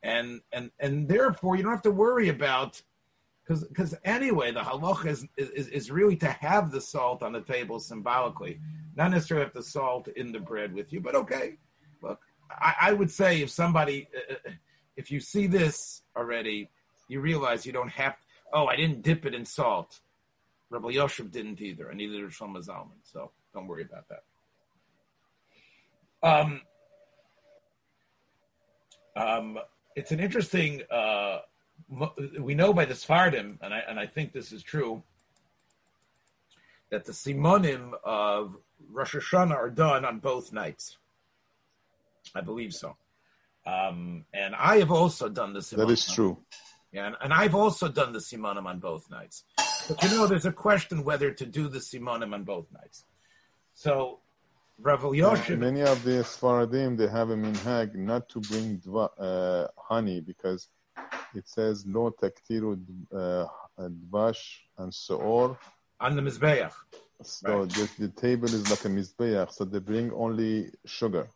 And 0.00 0.42
and 0.52 0.70
and 0.78 1.08
therefore 1.08 1.56
you 1.56 1.64
don't 1.64 1.72
have 1.72 1.82
to 1.82 1.90
worry 1.90 2.28
about 2.28 2.80
because 3.42 3.64
because 3.64 3.96
anyway, 4.04 4.52
the 4.52 4.60
halach 4.60 5.06
is, 5.06 5.26
is 5.36 5.66
is 5.66 5.90
really 5.90 6.14
to 6.18 6.28
have 6.28 6.70
the 6.70 6.80
salt 6.80 7.24
on 7.24 7.32
the 7.32 7.40
table 7.40 7.80
symbolically, 7.80 8.60
not 8.94 9.10
necessarily 9.10 9.44
have 9.44 9.54
the 9.54 9.62
salt 9.64 10.06
in 10.06 10.30
the 10.30 10.38
bread 10.38 10.72
with 10.72 10.92
you. 10.92 11.00
But 11.00 11.16
okay, 11.16 11.56
look, 12.00 12.20
I, 12.48 12.74
I 12.80 12.92
would 12.92 13.10
say 13.10 13.42
if 13.42 13.50
somebody, 13.50 14.08
uh 14.30 14.50
if 14.96 15.10
you 15.10 15.18
see 15.18 15.48
this 15.48 16.02
already, 16.16 16.70
you 17.08 17.20
realize 17.20 17.66
you 17.66 17.72
don't 17.72 17.90
have. 17.90 18.14
Oh, 18.52 18.66
I 18.66 18.76
didn't 18.76 19.02
dip 19.02 19.26
it 19.26 19.34
in 19.34 19.44
salt. 19.44 19.98
Rabbi 20.74 20.90
Yosef 20.90 21.30
didn't 21.30 21.60
either, 21.60 21.88
and 21.88 21.98
neither 21.98 22.20
did 22.20 22.30
Shlomo 22.30 22.64
Zalman. 22.64 22.98
So 23.02 23.30
don't 23.52 23.66
worry 23.66 23.82
about 23.82 24.06
that. 24.08 24.22
Um, 26.22 26.60
um, 29.16 29.58
it's 29.94 30.10
an 30.10 30.20
interesting. 30.20 30.82
Uh, 30.90 31.38
we 32.40 32.54
know 32.54 32.72
by 32.72 32.84
the 32.84 32.94
Sfardim, 32.94 33.58
and 33.62 33.72
I, 33.72 33.78
and 33.88 33.98
I 33.98 34.06
think 34.06 34.32
this 34.32 34.52
is 34.52 34.62
true, 34.62 35.02
that 36.90 37.04
the 37.04 37.12
Simonim 37.12 37.92
of 38.04 38.56
Rosh 38.90 39.14
Hashanah 39.14 39.54
are 39.54 39.70
done 39.70 40.04
on 40.04 40.18
both 40.18 40.52
nights. 40.52 40.96
I 42.34 42.40
believe 42.40 42.72
so. 42.72 42.96
Um, 43.66 44.24
and 44.32 44.54
I 44.54 44.78
have 44.78 44.90
also 44.90 45.28
done 45.28 45.52
the 45.52 45.60
Simonim. 45.60 45.76
That 45.86 45.90
is 45.90 46.06
true. 46.12 46.38
Yeah, 46.92 47.06
and, 47.06 47.16
and, 47.22 47.32
I've 47.32 47.54
also 47.54 47.88
done 47.88 48.12
the 48.12 48.18
Simonim 48.18 48.66
on 48.66 48.78
both 48.78 49.10
nights. 49.10 49.44
But 49.88 50.02
you 50.02 50.10
know, 50.10 50.26
there's 50.26 50.46
a 50.46 50.52
question 50.52 51.04
whether 51.04 51.30
to 51.30 51.46
do 51.46 51.68
the 51.68 51.78
Simonim 51.78 52.32
on 52.32 52.44
both 52.44 52.66
nights. 52.72 53.04
So, 53.74 54.20
Rav 54.80 55.02
Elyashiv... 55.02 55.58
Many 55.58 55.82
of 55.82 56.02
the 56.04 56.22
Sfaradim, 56.22 56.96
they 56.96 57.08
have 57.08 57.30
a 57.30 57.36
minhag 57.36 57.94
not 57.94 58.28
to 58.30 58.40
bring 58.40 58.78
dva, 58.78 59.10
uh, 59.18 59.68
honey 59.76 60.20
because 60.20 60.68
it 61.34 61.48
says 61.48 61.84
lo 61.86 62.14
taktiru 62.22 62.78
uh, 63.12 63.46
dvash 63.78 64.60
and 64.78 64.92
soor 64.92 65.58
on 66.00 66.16
the 66.16 66.22
mizbeach. 66.22 66.72
So 67.22 67.60
right. 67.60 67.68
the, 67.70 67.90
the, 67.98 68.08
table 68.08 68.46
is 68.46 68.68
like 68.70 68.84
a 68.84 68.88
mizbeach, 68.88 69.52
so 69.52 69.64
they 69.64 69.78
bring 69.78 70.12
only 70.12 70.70
sugar. 70.84 71.28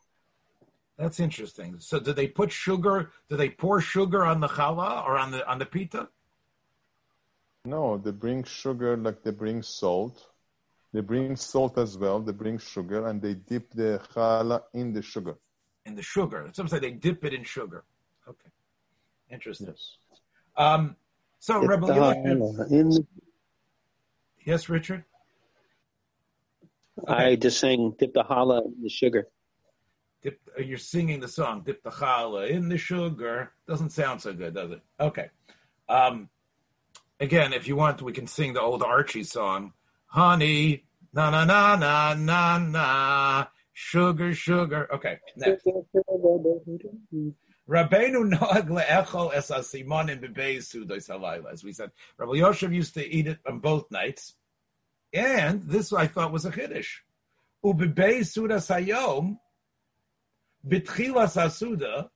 That's 0.96 1.20
interesting. 1.20 1.76
So 1.78 2.00
do 2.00 2.12
they 2.12 2.26
put 2.26 2.50
sugar? 2.50 3.10
Do 3.28 3.36
they 3.36 3.50
pour 3.50 3.80
sugar 3.80 4.24
on 4.24 4.40
the 4.40 4.48
challah 4.48 5.06
or 5.06 5.16
on 5.16 5.30
the 5.30 5.48
on 5.48 5.58
the 5.58 5.66
pita? 5.66 6.08
No, 7.68 7.98
they 7.98 8.12
bring 8.12 8.44
sugar 8.44 8.96
like 8.96 9.22
they 9.22 9.30
bring 9.30 9.62
salt. 9.62 10.26
They 10.94 11.00
bring 11.00 11.36
salt 11.36 11.76
as 11.76 11.98
well. 11.98 12.18
They 12.20 12.32
bring 12.32 12.58
sugar 12.58 13.06
and 13.08 13.20
they 13.20 13.34
dip 13.34 13.70
the 13.72 14.00
challah 14.14 14.62
in 14.72 14.94
the 14.94 15.02
sugar. 15.02 15.36
In 15.84 15.94
the 15.94 16.02
sugar. 16.02 16.48
Some 16.54 16.68
say 16.68 16.78
they 16.78 16.92
dip 16.92 17.24
it 17.26 17.34
in 17.34 17.44
sugar. 17.44 17.84
Okay. 18.26 18.50
Interesting. 19.30 19.68
Yes. 19.68 19.96
Um, 20.56 20.96
so, 21.40 21.62
Rebel 21.62 21.90
in, 22.70 23.06
Yes, 24.44 24.70
Richard? 24.70 25.04
Okay. 27.02 27.12
I 27.12 27.36
just 27.36 27.60
sang 27.60 27.94
Dip 27.98 28.14
the 28.14 28.24
Challah 28.24 28.64
in 28.64 28.82
the 28.82 28.88
Sugar. 28.88 29.28
Dip, 30.22 30.40
uh, 30.58 30.62
you're 30.62 30.78
singing 30.78 31.20
the 31.20 31.28
song 31.28 31.62
Dip 31.64 31.82
the 31.82 31.90
Challah 31.90 32.48
in 32.48 32.68
the 32.68 32.78
Sugar. 32.78 33.52
Doesn't 33.68 33.90
sound 33.90 34.22
so 34.22 34.32
good, 34.32 34.54
does 34.54 34.70
it? 34.72 34.80
Okay. 34.98 35.28
Um, 35.88 36.30
again, 37.20 37.52
if 37.52 37.68
you 37.68 37.76
want, 37.76 38.02
we 38.02 38.12
can 38.12 38.26
sing 38.26 38.52
the 38.52 38.60
old 38.60 38.82
Archie 38.82 39.24
song 39.24 39.72
Honey, 40.08 40.84
na 41.12 41.28
na 41.30 41.44
na 41.44 41.76
na 41.76 42.14
na 42.14 42.58
na, 42.58 43.46
sugar, 43.74 44.34
sugar. 44.34 44.88
Okay, 44.94 45.18
next. 45.36 45.66
Rabbeinu 47.68 48.24
noag 48.32 48.70
le'echol 48.70 49.34
es 49.34 49.50
asimonim 49.50 50.22
bebeis 50.22 50.74
sudois 50.74 51.06
halayla. 51.10 51.52
As 51.52 51.62
we 51.62 51.74
said, 51.74 51.90
Rav 52.16 52.30
Elyashiv 52.30 52.74
used 52.74 52.94
to 52.94 53.06
eat 53.06 53.26
it 53.26 53.38
on 53.46 53.58
both 53.58 53.90
nights. 53.90 54.34
And 55.12 55.62
this 55.62 55.92
I 55.92 56.06
thought 56.06 56.32
was 56.32 56.46
a 56.46 56.50
chiddush. 56.50 56.88
Ubebeis 57.62 58.32
sudas 58.32 58.74
hayom, 58.74 59.38
bitchilas 60.66 61.36
asuda, 61.36 62.08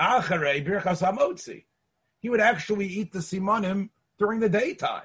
acharei 0.00 0.64
birchas 0.64 1.02
hamotzi. 1.02 1.64
He 2.24 2.30
would 2.30 2.40
actually 2.40 2.86
eat 2.86 3.12
the 3.12 3.18
simonim 3.18 3.90
during 4.18 4.40
the 4.40 4.48
daytime. 4.48 5.04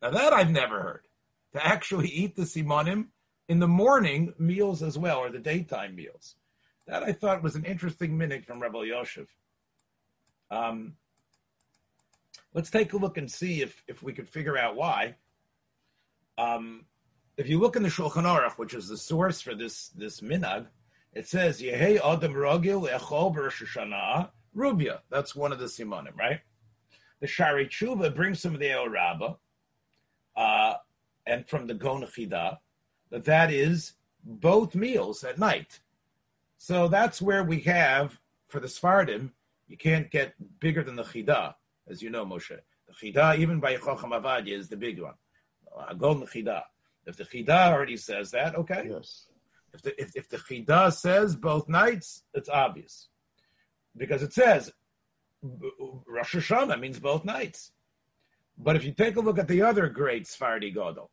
Now 0.00 0.10
that 0.10 0.32
I've 0.32 0.52
never 0.52 0.80
heard. 0.80 1.08
To 1.54 1.66
actually 1.66 2.06
eat 2.06 2.36
the 2.36 2.42
simonim 2.42 3.08
in 3.48 3.58
the 3.58 3.66
morning 3.66 4.32
meals 4.38 4.80
as 4.80 4.96
well, 4.96 5.18
or 5.18 5.32
the 5.32 5.40
daytime 5.40 5.96
meals. 5.96 6.36
That 6.86 7.02
I 7.02 7.10
thought 7.10 7.42
was 7.42 7.56
an 7.56 7.64
interesting 7.64 8.16
minute 8.16 8.44
from 8.44 8.60
Reb 8.60 8.74
Elyashiv. 8.74 9.26
Um, 10.52 10.94
let's 12.54 12.70
take 12.70 12.92
a 12.92 12.96
look 12.96 13.18
and 13.18 13.28
see 13.28 13.60
if, 13.60 13.82
if 13.88 14.00
we 14.00 14.12
could 14.12 14.28
figure 14.28 14.56
out 14.56 14.76
why. 14.76 15.16
Um, 16.38 16.84
if 17.38 17.48
you 17.48 17.58
look 17.58 17.74
in 17.74 17.82
the 17.82 17.88
Shulchan 17.88 18.22
Aruch, 18.22 18.56
which 18.56 18.74
is 18.74 18.86
the 18.86 18.98
source 18.98 19.40
for 19.40 19.56
this 19.56 19.88
this 19.96 20.20
minag, 20.20 20.68
it 21.12 21.26
says 21.26 21.60
Yehei 21.60 21.96
Adam 21.96 22.34
Rogil 22.34 22.88
Echol 22.88 23.34
Shana 23.50 24.30
Rubia. 24.54 25.02
That's 25.10 25.34
one 25.34 25.52
of 25.52 25.58
the 25.58 25.66
simonim, 25.66 26.16
right? 26.16 26.40
The 27.20 27.26
Shari 27.26 27.66
Tshuva 27.66 28.14
brings 28.14 28.40
some 28.40 28.54
of 28.54 28.60
the 28.60 28.70
El 28.70 28.88
Rabbah, 28.88 29.34
uh, 30.36 30.74
and 31.26 31.46
from 31.46 31.66
the 31.66 31.74
Gon 31.74 32.02
Chida, 32.02 32.58
that 33.10 33.24
that 33.24 33.52
is 33.52 33.94
both 34.24 34.74
meals 34.74 35.22
at 35.24 35.38
night. 35.38 35.80
So 36.58 36.88
that's 36.88 37.20
where 37.20 37.44
we 37.44 37.60
have 37.60 38.18
for 38.48 38.60
the 38.60 38.66
Sfardim, 38.66 39.30
you 39.68 39.76
can't 39.76 40.10
get 40.10 40.34
bigger 40.58 40.82
than 40.82 40.96
the 40.96 41.04
Chida, 41.04 41.54
as 41.88 42.02
you 42.02 42.10
know, 42.10 42.26
Moshe. 42.26 42.58
The 42.88 43.12
Chida, 43.12 43.38
even 43.38 43.60
by 43.60 43.76
Chacham 43.76 44.10
Ovadia, 44.10 44.58
is 44.58 44.68
the 44.68 44.76
big 44.76 45.00
one. 45.00 45.14
Agon 45.88 46.22
Chida. 46.26 46.62
If 47.06 47.16
the 47.16 47.24
Chida 47.24 47.72
already 47.72 47.96
says 47.96 48.30
that, 48.32 48.56
okay. 48.56 48.88
Yes. 48.90 49.26
If 49.72 49.82
the 49.82 50.00
if, 50.00 50.16
if 50.16 50.28
the 50.28 50.38
Chida 50.38 50.92
says 50.92 51.36
both 51.36 51.68
nights, 51.68 52.24
it's 52.34 52.48
obvious, 52.48 53.08
because 53.96 54.22
it 54.22 54.32
says 54.32 54.72
Rosh 55.42 56.34
Hashanah 56.36 56.78
means 56.80 56.98
both 56.98 57.24
nights. 57.24 57.72
But 58.58 58.76
if 58.76 58.84
you 58.84 58.92
take 58.92 59.16
a 59.16 59.20
look 59.20 59.38
at 59.38 59.48
the 59.48 59.62
other 59.62 59.88
great 59.88 60.24
Sfardi 60.24 60.74
Godel 60.74 61.08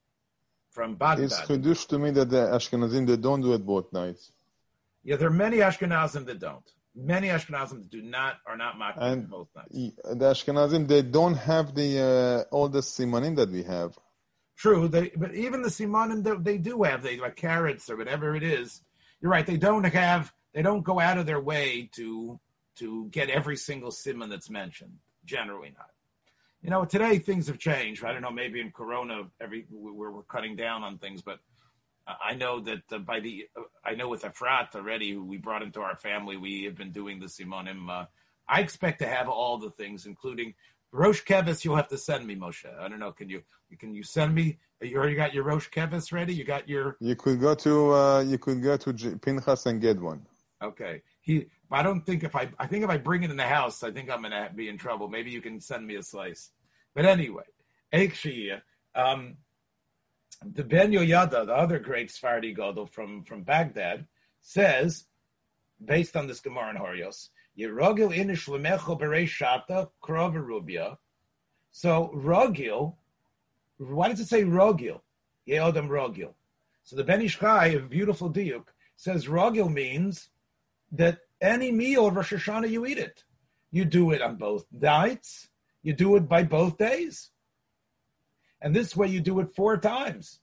from 0.72 0.96
Baghdad, 0.96 1.26
It's 1.26 1.40
Chidush 1.42 1.88
to 1.90 1.98
me 2.00 2.12
that 2.12 2.30
the 2.30 2.38
Ashkenazim, 2.58 3.08
they 3.08 3.16
don't 3.18 3.42
do 3.42 3.54
it 3.54 3.66
both 3.66 3.92
nights. 3.94 4.32
yeah, 5.04 5.16
there 5.16 5.30
are 5.30 5.32
many 5.32 5.58
Ashkenazim 5.58 6.26
that 6.26 6.40
don't. 6.40 6.70
Many 6.96 7.28
Ashkenazim 7.28 7.78
that 7.84 7.90
do 7.90 8.02
not 8.02 8.38
are 8.46 8.58
not 8.58 8.78
mocking 8.78 9.04
And 9.04 9.30
both 9.30 9.48
nights. 9.56 9.70
the 9.74 10.26
Ashkenazim, 10.34 10.88
they 10.88 11.04
don't 11.04 11.36
have 11.36 11.74
the 11.74 12.46
uh, 12.50 12.56
all 12.56 12.68
the 12.68 12.80
simanim 12.82 13.36
that 13.38 13.50
we 13.50 13.64
have. 13.64 13.98
True, 14.58 14.88
they, 14.88 15.12
but 15.16 15.36
even 15.36 15.62
the 15.62 15.70
simanim 15.70 16.24
that 16.24 16.44
they 16.44 16.58
do 16.58 16.82
have, 16.84 17.04
they 17.04 17.18
like 17.18 17.36
carrots 17.36 17.90
or 17.92 17.96
whatever 17.96 18.36
it 18.36 18.42
is. 18.44 18.82
You're 19.22 19.32
right. 19.32 19.46
They 19.46 19.58
don't 19.58 19.84
have. 19.86 20.34
They 20.54 20.64
don't 20.64 20.84
go 20.84 21.00
out 21.00 21.18
of 21.20 21.28
their 21.28 21.40
way 21.40 21.90
to 21.94 22.40
to 22.78 23.08
get 23.12 23.30
every 23.30 23.58
single 23.58 23.92
simon 23.92 24.30
that's 24.30 24.50
mentioned. 24.50 24.98
Generally, 25.26 25.74
not. 25.78 25.90
You 26.62 26.70
know, 26.70 26.86
today 26.86 27.20
things 27.20 27.48
have 27.48 27.60
changed. 27.60 28.04
I 28.04 28.14
don't 28.14 28.22
know. 28.22 28.32
Maybe 28.32 28.60
in 28.60 28.72
Corona, 28.72 29.24
every 29.40 29.66
we're, 29.70 30.12
we're 30.12 30.24
cutting 30.24 30.56
down 30.56 30.84
on 30.84 30.98
things, 30.98 31.22
but 31.22 31.40
I 32.08 32.36
know 32.36 32.62
that 32.62 32.84
uh, 32.92 33.00
by 33.00 33.20
the 33.20 33.48
I 33.84 33.94
know 33.96 34.08
with 34.08 34.24
Efrat 34.24 34.76
already, 34.76 35.12
who 35.12 35.24
we 35.24 35.38
brought 35.38 35.62
into 35.62 35.82
our 35.82 35.96
family, 35.96 36.38
we 36.38 36.64
have 36.64 36.76
been 36.76 36.92
doing 36.92 37.20
the 37.20 37.26
simonim. 37.26 37.90
Uh, 37.90 38.06
I 38.48 38.62
expect 38.62 39.00
to 39.00 39.08
have 39.08 39.28
all 39.28 39.58
the 39.58 39.72
things, 39.72 40.06
including 40.06 40.54
Rosh 40.92 41.22
Kevis. 41.24 41.66
You'll 41.66 41.76
have 41.76 41.90
to 41.90 41.98
send 41.98 42.26
me, 42.26 42.36
Moshe. 42.36 42.66
I 42.80 42.88
don't 42.88 43.00
know. 43.00 43.12
Can 43.12 43.30
you 43.30 43.42
can 43.78 43.94
you 43.94 44.04
send 44.04 44.34
me? 44.34 44.58
You 44.82 44.98
already 44.98 45.16
got 45.16 45.34
your 45.34 45.44
Rosh 45.44 45.70
Kevis 45.70 46.14
ready? 46.14 46.34
You 46.34 46.46
got 46.46 46.70
your 46.70 46.96
You 47.00 47.16
could 47.16 47.42
go 47.42 47.56
to 47.56 47.94
uh, 47.94 48.22
you 48.22 48.38
could 48.38 48.64
go 48.64 48.78
to 48.78 48.94
Pinchas 48.94 49.66
and 49.66 49.82
get 49.82 50.00
one. 50.00 50.26
okay. 50.64 51.02
He. 51.22 51.48
I 51.72 51.84
don't 51.84 52.06
think 52.06 52.24
if 52.24 52.36
I. 52.36 52.50
I 52.58 52.68
think 52.68 52.84
if 52.84 52.90
I 52.90 52.98
bring 52.98 53.24
it 53.24 53.32
in 53.32 53.38
the 53.38 53.44
house, 53.44 53.84
I 53.84 53.92
think 53.92 54.10
I'm 54.10 54.22
gonna 54.22 54.50
be 54.56 54.70
in 54.70 54.78
trouble. 54.78 55.10
Maybe 55.10 55.32
you 55.32 55.42
can 55.42 55.60
send 55.60 55.86
me 55.86 55.96
a 55.96 56.04
slice. 56.04 56.52
But 56.96 57.06
anyway, 57.06 57.44
um, 57.94 59.38
the 60.54 60.64
Ben 60.64 60.92
Yehoyada, 60.92 61.46
the 61.46 61.54
other 61.54 61.80
great 61.80 62.10
Sephardi 62.12 62.54
Gadol 62.54 62.86
from 62.88 63.24
from 63.24 63.44
Baghdad, 63.44 64.08
says, 64.42 65.06
based 65.84 66.16
on 66.16 66.28
this 66.28 66.40
Gemara 66.40 66.72
in 66.72 66.78
Horios, 66.78 67.30
Yerogil 67.58 68.16
inish 68.16 68.48
lemecho 68.48 69.00
berei 69.00 69.28
shata 69.28 69.90
krov 70.02 70.36
rubia. 70.36 70.98
So 71.72 72.12
rogil, 72.16 72.96
why 73.78 74.10
does 74.10 74.20
it 74.20 74.28
say 74.28 74.44
rogil? 74.44 75.02
Yeodam 75.48 75.88
rogil. 75.88 76.34
So 76.84 76.96
the 76.96 77.04
Ben 77.04 77.22
Ish 77.22 77.40
Chai, 77.40 77.68
a 77.68 77.80
beautiful 77.80 78.32
diuk, 78.32 78.66
says 78.96 79.28
rogil 79.28 79.72
means 79.72 80.30
that 80.92 81.20
any 81.42 81.72
meal 81.72 82.08
of 82.08 82.16
Rosh 82.16 82.34
Hashanah 82.34 82.70
you 82.70 82.86
eat 82.86 82.98
it. 82.98 83.24
You 83.72 83.86
do 83.86 84.12
it 84.12 84.22
on 84.22 84.36
both 84.36 84.66
nights. 84.72 85.50
You 85.84 85.94
do 85.94 86.16
it 86.16 86.28
by 86.28 86.44
both 86.44 86.78
days. 86.78 87.30
And 88.62 88.76
this 88.76 88.96
way 88.96 89.08
you 89.08 89.20
do 89.20 89.40
it 89.40 89.56
four 89.56 89.78
times. 89.78 90.40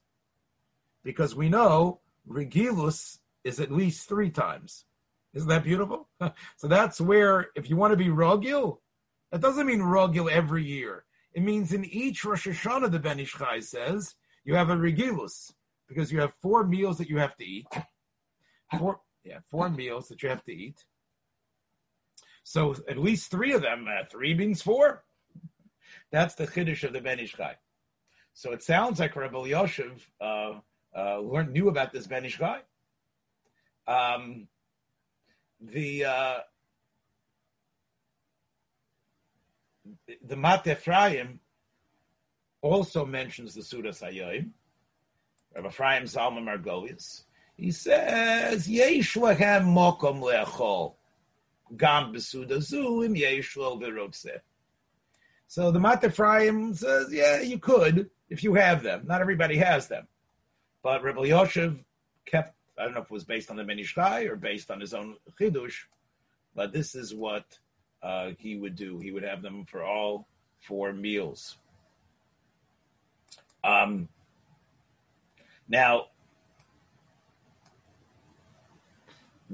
Because 1.02 1.34
we 1.34 1.48
know 1.48 2.00
regilus 2.28 3.18
is 3.42 3.60
at 3.60 3.72
least 3.72 4.08
three 4.08 4.30
times. 4.30 4.84
Isn't 5.34 5.48
that 5.48 5.64
beautiful? 5.64 6.08
so 6.56 6.68
that's 6.68 7.00
where, 7.00 7.48
if 7.56 7.68
you 7.68 7.76
want 7.76 7.92
to 7.92 7.96
be 7.96 8.06
rogil, 8.06 8.78
that 9.32 9.40
doesn't 9.40 9.66
mean 9.66 9.80
rogil 9.80 10.30
every 10.30 10.64
year. 10.64 11.04
It 11.34 11.42
means 11.42 11.72
in 11.72 11.84
each 11.84 12.24
Rosh 12.24 12.46
Hashanah, 12.46 12.92
the 12.92 13.00
Ben 13.00 13.18
Ish 13.18 13.32
Chai 13.32 13.58
says, 13.58 14.14
you 14.44 14.54
have 14.54 14.70
a 14.70 14.76
regilus, 14.76 15.52
because 15.88 16.12
you 16.12 16.20
have 16.20 16.32
four 16.40 16.64
meals 16.64 16.98
that 16.98 17.08
you 17.08 17.18
have 17.18 17.36
to 17.36 17.44
eat. 17.44 17.66
Four, 18.78 19.00
yeah, 19.25 19.38
four 19.50 19.71
meals 19.71 20.09
that 20.09 20.23
you 20.23 20.28
have 20.28 20.45
to 20.45 20.52
eat. 20.52 20.85
So 22.45 22.75
at 22.88 22.99
least 22.99 23.31
three 23.31 23.52
of 23.52 23.62
them, 23.62 23.87
uh, 23.88 24.04
three 24.11 24.35
means 24.35 24.61
four. 24.61 25.04
That's 26.12 26.35
the 26.35 26.47
chiddush 26.47 26.85
of 26.85 26.93
the 26.93 27.00
Ben 27.00 27.19
Ish 27.19 27.33
Chai. 27.33 27.57
So 28.35 28.52
it 28.52 28.62
sounds 28.62 29.00
like 29.00 29.16
Rav 29.16 29.33
Elyashiv 29.33 30.00
uh, 30.21 30.60
uh, 30.97 31.19
learned 31.21 31.52
knew 31.52 31.69
about 31.69 31.93
this 31.93 32.06
Ben 32.06 32.25
Ish 32.25 32.39
Chai. 32.39 32.60
Um, 33.87 34.49
the 35.60 36.04
uh, 36.04 36.39
the 40.25 40.37
Mateh 40.37 40.73
Ephraim 40.73 41.41
also 42.60 43.04
mentions 43.04 43.54
the 43.54 43.63
Sudas 43.63 44.02
Hayoim. 44.02 44.50
Rabbi 45.54 45.69
Ephraim 45.69 46.04
Zalman 46.04 46.45
Margolius. 46.45 47.25
He 47.56 47.71
says, 47.71 48.69
Yesh 48.69 49.17
mokom 49.17 50.21
le'achol. 50.21 50.95
Gam 51.76 52.12
besuda 52.12 52.58
zuim 52.58 53.17
yesh 53.17 53.56
lo. 53.56 53.80
So 55.47 55.71
the 55.71 55.80
Mat 55.80 56.02
says, 56.02 57.12
yeah, 57.12 57.40
you 57.40 57.58
could 57.58 58.10
if 58.28 58.43
you 58.43 58.54
have 58.54 58.82
them. 58.82 59.04
Not 59.06 59.21
everybody 59.21 59.56
has 59.56 59.88
them. 59.88 60.06
But 60.82 61.02
Rav 61.02 61.17
Elyashiv 61.17 61.78
kept, 62.26 62.56
I 62.78 62.84
don't 62.84 62.95
know 62.95 63.00
if 63.00 63.06
it 63.06 63.10
was 63.10 63.25
based 63.25 63.50
on 63.50 63.56
the 63.56 63.62
Menishkai 63.62 64.28
or 64.28 64.36
based 64.36 64.71
on 64.71 64.80
his 64.80 64.93
own 64.93 65.17
Chidush, 65.40 65.84
but 66.54 66.73
this 66.73 66.95
is 66.95 67.14
what 67.14 67.58
uh, 68.02 68.30
he 68.38 68.56
would 68.56 68.75
do. 68.76 68.99
He 68.99 69.12
would 69.12 69.23
have 69.23 69.43
them 69.43 69.64
for 69.64 69.82
all 69.82 70.28
four 70.60 70.93
meals. 70.93 71.56
Um, 73.62 74.08
now, 75.69 76.06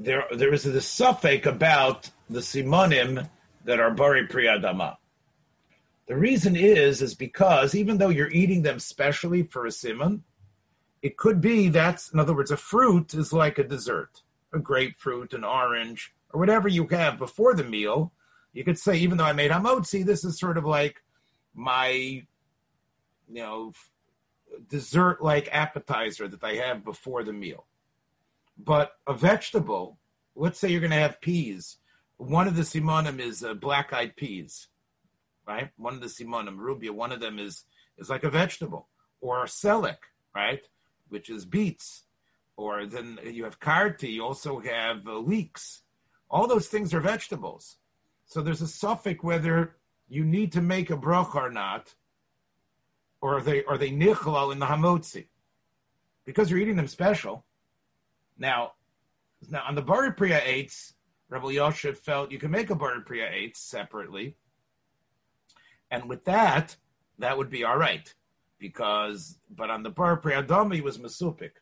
there 0.03 0.25
there 0.33 0.53
is 0.53 0.65
a 0.65 0.81
suffix 0.81 1.47
about 1.47 2.11
the 2.29 2.41
simonim 2.41 3.29
that 3.65 3.81
are 3.81 3.91
bari 3.91 4.27
priyadama. 4.27 4.97
The 6.07 6.17
reason 6.17 6.57
is 6.57 7.03
is 7.03 7.15
because 7.15 7.75
even 7.75 7.99
though 7.99 8.09
you're 8.09 8.31
eating 8.31 8.63
them 8.63 8.79
specially 8.79 9.43
for 9.43 9.67
a 9.67 9.71
simon, 9.71 10.25
it 11.03 11.17
could 11.17 11.41
be 11.41 11.69
that's 11.69 12.13
in 12.13 12.19
other 12.19 12.35
words 12.35 12.51
a 12.51 12.57
fruit 12.57 13.15
is 13.15 13.33
like 13.33 13.59
a 13.59 13.65
dessert, 13.65 14.23
a 14.53 14.59
grapefruit, 14.59 15.35
an 15.35 15.45
orange, 15.45 16.15
or 16.33 16.41
whatever 16.41 16.69
you 16.69 16.87
have 16.89 17.19
before 17.19 17.55
the 17.55 17.65
meal. 17.65 18.13
You 18.53 18.65
could 18.65 18.79
say 18.79 18.97
even 18.97 19.19
though 19.19 19.25
I 19.25 19.35
made 19.35 19.51
hamotzi, 19.51 20.05
this 20.05 20.25
is 20.25 20.39
sort 20.39 20.57
of 20.57 20.65
like 20.65 21.03
my 21.55 21.91
you 21.91 22.25
know 23.29 23.73
dessert 24.69 25.23
like 25.23 25.49
appetizer 25.53 26.27
that 26.27 26.43
I 26.43 26.55
have 26.55 26.85
before 26.85 27.23
the 27.23 27.35
meal. 27.35 27.67
But 28.65 28.93
a 29.07 29.15
vegetable, 29.15 29.99
let's 30.35 30.59
say 30.59 30.69
you're 30.69 30.81
going 30.81 30.91
to 30.91 30.97
have 30.97 31.21
peas. 31.21 31.77
One 32.19 32.47
of 32.47 32.57
the 32.57 32.63
simonim 32.63 33.19
is 33.19 33.43
uh, 33.43 33.55
black 33.55 33.93
eyed 33.93 34.17
peas, 34.17 34.69
right? 35.47 35.71
One 35.77 35.95
of 35.95 36.01
the 36.01 36.09
simonim, 36.09 36.59
rubia, 36.59 36.93
one 36.93 37.13
of 37.13 37.21
them 37.21 37.39
is, 37.39 37.65
is 37.97 38.11
like 38.11 38.25
a 38.25 38.31
vegetable. 38.31 38.89
Or 39.23 39.45
selic, 39.45 39.97
right? 40.35 40.61
Which 41.09 41.31
is 41.31 41.45
beets. 41.45 42.05
Or 42.57 42.85
then 42.85 43.19
you 43.25 43.45
have 43.45 43.61
karti, 43.61 44.13
you 44.13 44.25
also 44.25 44.61
have 44.61 45.07
uh, 45.07 45.17
leeks. 45.19 45.83
All 46.29 46.47
those 46.47 46.69
things 46.69 46.93
are 46.93 47.01
vegetables. 47.01 47.79
So 48.27 48.43
there's 48.43 48.63
a 48.63 48.69
suffix 48.69 49.23
whether 49.25 49.77
you 50.09 50.25
need 50.25 50.53
to 50.53 50.61
make 50.61 50.91
a 50.91 50.97
bracha 50.97 51.37
or 51.37 51.51
not, 51.51 51.95
or 53.23 53.39
are 53.39 53.43
they 53.43 53.65
are 53.65 53.79
they 53.79 53.91
nichlal 53.91 54.53
in 54.53 54.59
the 54.59 54.67
hamotzi? 54.67 55.29
Because 56.27 56.51
you're 56.51 56.61
eating 56.61 56.77
them 56.77 56.87
special. 56.87 57.45
Now, 58.41 58.73
now 59.51 59.63
on 59.69 59.75
the 59.77 59.83
Bari 59.83 60.13
Priya 60.15 60.41
eights, 60.45 60.95
Reb 61.29 61.43
Elyashiv 61.43 61.99
felt 61.99 62.33
you 62.33 62.39
can 62.39 62.51
make 62.51 62.71
a 62.71 62.75
Bari 62.75 63.03
Priya 63.03 63.29
eights 63.31 63.61
separately, 63.61 64.35
and 65.91 66.09
with 66.09 66.25
that, 66.25 66.75
that 67.19 67.37
would 67.37 67.51
be 67.51 67.63
all 67.63 67.77
right. 67.77 68.13
Because, 68.59 69.39
but 69.55 69.71
on 69.71 69.83
the 69.83 69.91
Bari 69.91 70.19
Priya 70.19 70.43
Dami 70.43 70.77
he 70.77 70.81
was 70.81 70.99
masupik. 70.99 71.53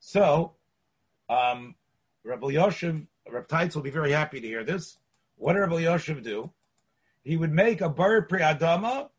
So, 0.00 0.52
um, 1.28 1.74
Rebbe 2.24 2.46
Rebbe 2.46 3.46
Teitz 3.48 3.74
will 3.74 3.82
be 3.82 3.90
very 3.90 4.12
happy 4.12 4.40
to 4.40 4.46
hear 4.46 4.64
this. 4.64 4.98
What 5.36 5.54
did 5.54 5.60
Rebbe 5.60 6.20
do? 6.20 6.50
He 7.22 7.36
would 7.36 7.52
make 7.52 7.80
a 7.80 7.88
Bari 7.88 8.24
Priya 8.24 8.56
Dama. 8.58 9.10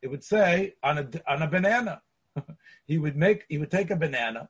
It 0.00 0.08
would 0.08 0.22
say 0.22 0.74
on 0.82 0.98
a 0.98 1.08
on 1.28 1.42
a 1.42 1.48
banana. 1.48 2.02
he 2.86 2.98
would 2.98 3.16
make 3.16 3.44
he 3.48 3.58
would 3.58 3.70
take 3.70 3.90
a 3.90 3.96
banana 3.96 4.48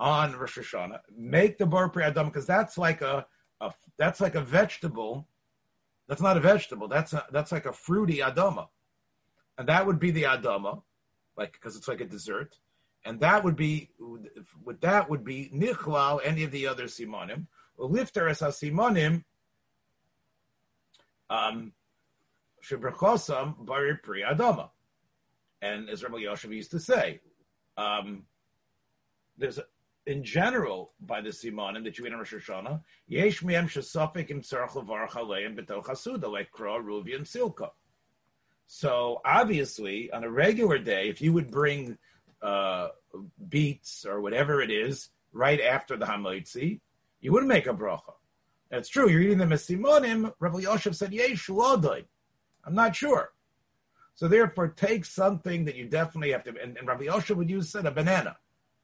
on 0.00 0.32
Rosh 0.32 0.58
Hashanah, 0.58 1.00
make 1.16 1.58
the 1.58 1.66
bar 1.66 1.90
pri 1.90 2.04
adam 2.04 2.26
because 2.28 2.46
that's 2.46 2.78
like 2.78 3.02
a, 3.02 3.26
a 3.60 3.72
that's 3.98 4.20
like 4.20 4.34
a 4.34 4.40
vegetable. 4.40 5.28
That's 6.08 6.22
not 6.22 6.38
a 6.38 6.40
vegetable. 6.40 6.88
That's 6.88 7.12
a, 7.12 7.26
that's 7.30 7.52
like 7.52 7.66
a 7.66 7.72
fruity 7.72 8.18
adama, 8.18 8.68
and 9.58 9.68
that 9.68 9.86
would 9.86 10.00
be 10.00 10.10
the 10.10 10.22
adama, 10.22 10.82
like 11.36 11.52
because 11.52 11.76
it's 11.76 11.86
like 11.86 12.00
a 12.00 12.06
dessert, 12.06 12.56
and 13.04 13.20
that 13.20 13.44
would 13.44 13.56
be 13.56 13.90
with 14.64 14.80
that 14.80 15.08
would 15.10 15.22
be 15.22 15.50
nichlal 15.54 16.20
any 16.24 16.44
of 16.44 16.50
the 16.50 16.66
other 16.66 16.84
simonim. 16.84 17.46
Lifter 17.76 18.26
as 18.28 18.40
simonim. 18.40 19.24
Um, 21.28 21.72
Shibrachosam 22.64 23.66
bari 23.66 23.96
pri 24.02 24.22
adama, 24.22 24.70
and 25.60 25.90
as 25.90 26.02
Rav 26.02 26.12
Elyashiv 26.12 26.54
used 26.54 26.70
to 26.72 26.80
say, 26.80 27.20
um, 27.76 28.24
there's 29.38 29.58
a, 29.58 29.64
in 30.10 30.24
general 30.24 30.92
by 31.02 31.20
the 31.20 31.30
Simonim 31.30 31.84
that 31.84 31.96
you 31.96 32.04
read 32.04 32.12
in 32.12 32.18
Rosh 32.18 32.34
Hashanah, 32.34 32.82
Yesh 33.06 33.42
Miem 33.42 33.68
Shesafik 33.68 34.30
Im 34.30 34.42
Tzarech 34.42 34.70
Levarach 34.70 35.10
Aleim 35.10 35.56
B'Toch 35.56 35.84
Hasuda, 35.84 36.30
like 36.30 36.50
Kra, 36.50 36.82
Ruvi, 36.82 37.14
and 37.14 37.24
Silka. 37.24 37.70
So 38.66 39.20
obviously, 39.24 40.10
on 40.12 40.24
a 40.24 40.30
regular 40.30 40.78
day, 40.78 41.08
if 41.08 41.20
you 41.20 41.32
would 41.32 41.50
bring 41.50 41.96
uh, 42.42 42.88
beets 43.48 44.04
or 44.04 44.20
whatever 44.20 44.60
it 44.60 44.70
is 44.70 45.10
right 45.32 45.60
after 45.60 45.96
the 45.96 46.06
Hamoitzi, 46.06 46.80
you 47.20 47.32
wouldn't 47.32 47.48
make 47.48 47.68
a 47.68 47.72
bracha. 47.72 48.14
That's 48.68 48.88
true. 48.88 49.08
You're 49.08 49.20
eating 49.20 49.38
them 49.38 49.52
as 49.52 49.66
Simonim. 49.66 50.32
Rabbi 50.40 50.60
Yosef 50.60 50.96
said, 50.96 51.12
Yesh 51.12 51.46
Lodoi. 51.46 52.04
I'm 52.64 52.74
not 52.74 52.96
sure. 52.96 53.30
So 54.16 54.26
therefore, 54.26 54.68
take 54.68 55.04
something 55.04 55.64
that 55.66 55.76
you 55.76 55.86
definitely 55.86 56.32
have 56.32 56.42
to. 56.44 56.54
And, 56.60 56.76
and 56.76 56.88
Rabbi 56.88 57.04
Yosef 57.04 57.36
would 57.36 57.50
use 57.50 57.70
said 57.70 57.86
a 57.86 57.92
banana. 57.92 58.36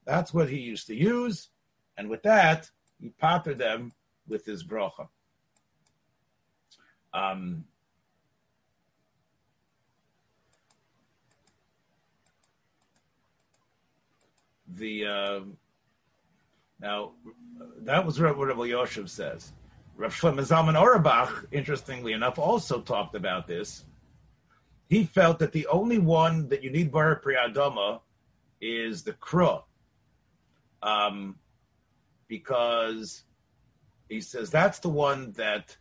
That's 0.07 0.33
what 0.33 0.49
he 0.49 0.59
used 0.59 0.87
to 0.87 0.95
use, 0.95 1.49
and 1.97 2.09
with 2.09 2.23
that, 2.23 2.71
he 3.01 3.11
pottered 3.11 3.59
them 3.59 3.92
with 4.29 4.45
his 4.47 4.64
bracha. 4.64 5.09
Um, 7.12 7.64
the 14.69 15.07
uh, 15.07 15.40
now 16.81 17.12
that 17.79 18.05
was 18.05 18.21
what 18.21 18.37
Rabbi 18.38 18.64
Yosef 18.64 19.09
says. 19.09 19.53
Rav 19.97 20.14
Shlomo 20.14 20.40
Zalman 20.40 20.79
Auerbach, 20.79 21.47
interestingly 21.53 22.12
enough, 22.12 22.38
also 22.38 22.83
talked 22.83 23.14
about 23.14 23.47
this. 23.47 23.85
He 24.88 25.05
felt 25.05 25.38
that 25.38 25.53
the 25.53 25.66
only 25.69 25.99
one 25.99 26.49
that 26.49 26.62
you 26.62 26.71
need 26.71 26.92
bar 26.92 27.21
priyadama 27.25 28.01
is 28.61 29.03
the 29.03 29.14
kruh, 29.14 29.62
um, 30.83 31.37
because 32.29 33.25
he 34.09 34.21
says 34.21 34.51
that's 34.51 34.79
the 34.81 34.89
one 34.89 35.33
that 35.33 35.77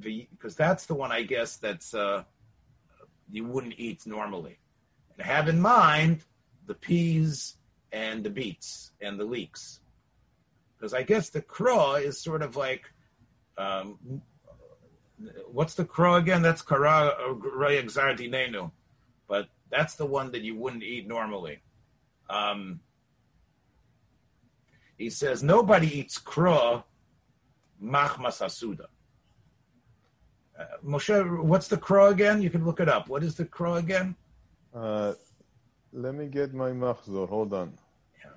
because 0.00 0.56
that's 0.56 0.86
the 0.86 0.94
one 0.94 1.12
I 1.12 1.22
guess 1.22 1.56
that's 1.56 1.94
uh, 1.94 2.24
you 3.30 3.44
wouldn't 3.44 3.74
eat 3.78 4.06
normally, 4.06 4.58
and 5.16 5.26
have 5.26 5.48
in 5.48 5.60
mind 5.60 6.20
the 6.66 6.74
peas 6.74 7.56
and 7.92 8.24
the 8.24 8.30
beets 8.30 8.92
and 9.00 9.18
the 9.18 9.24
leeks, 9.24 9.80
because 10.76 10.94
I 10.94 11.02
guess 11.02 11.28
the 11.28 11.42
craw 11.42 11.94
is 11.94 12.20
sort 12.20 12.42
of 12.42 12.56
like 12.56 12.90
um, 13.58 14.22
what's 15.50 15.74
the 15.74 15.84
crow 15.84 16.16
again? 16.16 16.42
That's 16.42 16.62
kara 16.62 17.14
dinenu, 17.18 18.70
but 19.28 19.48
that's 19.70 19.94
the 19.94 20.06
one 20.06 20.32
that 20.32 20.42
you 20.42 20.56
wouldn't 20.56 20.82
eat 20.82 21.06
normally. 21.06 21.60
Um, 22.28 22.80
he 24.96 25.10
says 25.10 25.42
nobody 25.42 25.98
eats 25.98 26.18
crow 26.18 26.84
machmas 27.82 28.40
asuda. 28.40 28.86
Uh, 30.58 30.64
Moshe, 30.84 31.42
what's 31.42 31.68
the 31.68 31.76
crow 31.76 32.08
again? 32.08 32.40
You 32.40 32.48
can 32.48 32.64
look 32.64 32.80
it 32.80 32.88
up. 32.88 33.08
What 33.08 33.22
is 33.22 33.34
the 33.34 33.44
crow 33.44 33.74
again? 33.74 34.16
Uh, 34.74 35.12
let 35.92 36.14
me 36.14 36.26
get 36.26 36.54
my 36.54 36.70
machzor. 36.70 37.28
Hold 37.28 37.52
on. 37.52 37.72
Yeah. 38.24 38.30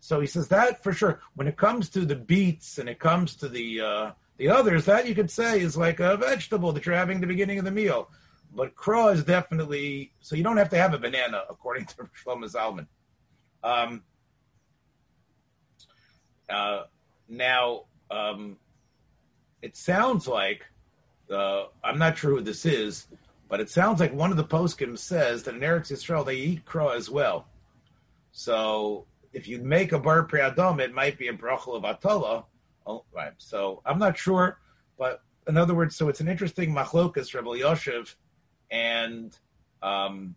So 0.00 0.20
he 0.20 0.26
says 0.26 0.48
that 0.48 0.82
for 0.82 0.92
sure. 0.92 1.20
When 1.34 1.48
it 1.48 1.56
comes 1.56 1.88
to 1.90 2.04
the 2.04 2.14
beets 2.14 2.78
and 2.78 2.88
it 2.88 3.00
comes 3.00 3.34
to 3.36 3.48
the 3.48 3.80
uh, 3.80 4.10
the 4.36 4.48
others, 4.48 4.84
that 4.84 5.06
you 5.06 5.14
could 5.14 5.30
say 5.30 5.60
is 5.60 5.76
like 5.76 6.00
a 6.00 6.16
vegetable 6.16 6.72
that 6.72 6.86
you're 6.86 6.94
having 6.94 7.16
at 7.16 7.20
the 7.20 7.26
beginning 7.26 7.58
of 7.58 7.64
the 7.64 7.70
meal. 7.70 8.08
But 8.52 8.76
craw 8.76 9.08
is 9.08 9.24
definitely 9.24 10.12
so 10.20 10.36
you 10.36 10.44
don't 10.44 10.56
have 10.56 10.70
to 10.70 10.78
have 10.78 10.94
a 10.94 10.98
banana, 10.98 11.42
according 11.50 11.86
to 11.86 12.08
Shlomo 12.24 12.50
Zalman. 12.50 12.86
Um, 13.64 14.02
uh, 16.48 16.82
now, 17.28 17.84
um, 18.10 18.56
it 19.62 19.76
sounds 19.76 20.28
like 20.28 20.64
uh, 21.30 21.64
I'm 21.82 21.98
not 21.98 22.18
sure 22.18 22.30
who 22.30 22.40
this 22.40 22.66
is, 22.66 23.06
but 23.48 23.60
it 23.60 23.70
sounds 23.70 24.00
like 24.00 24.12
one 24.12 24.30
of 24.30 24.36
the 24.36 24.44
poskim 24.44 24.98
says 24.98 25.42
that 25.44 25.54
in 25.54 25.60
Eretz 25.60 25.90
Yisrael 25.90 26.24
they 26.24 26.36
eat 26.36 26.64
craw 26.64 26.90
as 26.90 27.08
well. 27.08 27.46
So 28.32 29.06
if 29.32 29.48
you 29.48 29.62
make 29.62 29.92
a 29.92 29.98
bar 29.98 30.26
priadom, 30.26 30.80
it 30.80 30.94
might 30.94 31.18
be 31.18 31.28
a 31.28 31.32
brachel 31.32 31.76
of 31.76 31.84
atala, 31.84 32.44
Oh, 32.86 33.04
right. 33.14 33.32
So 33.38 33.82
I'm 33.86 33.98
not 33.98 34.18
sure, 34.18 34.58
but 34.98 35.22
in 35.48 35.56
other 35.56 35.74
words, 35.74 35.96
so 35.96 36.08
it's 36.08 36.20
an 36.20 36.28
interesting 36.28 36.74
machlokas, 36.74 37.34
Reb 37.34 37.44
Elyashiv 37.44 38.14
and 38.70 39.36
um, 39.82 40.34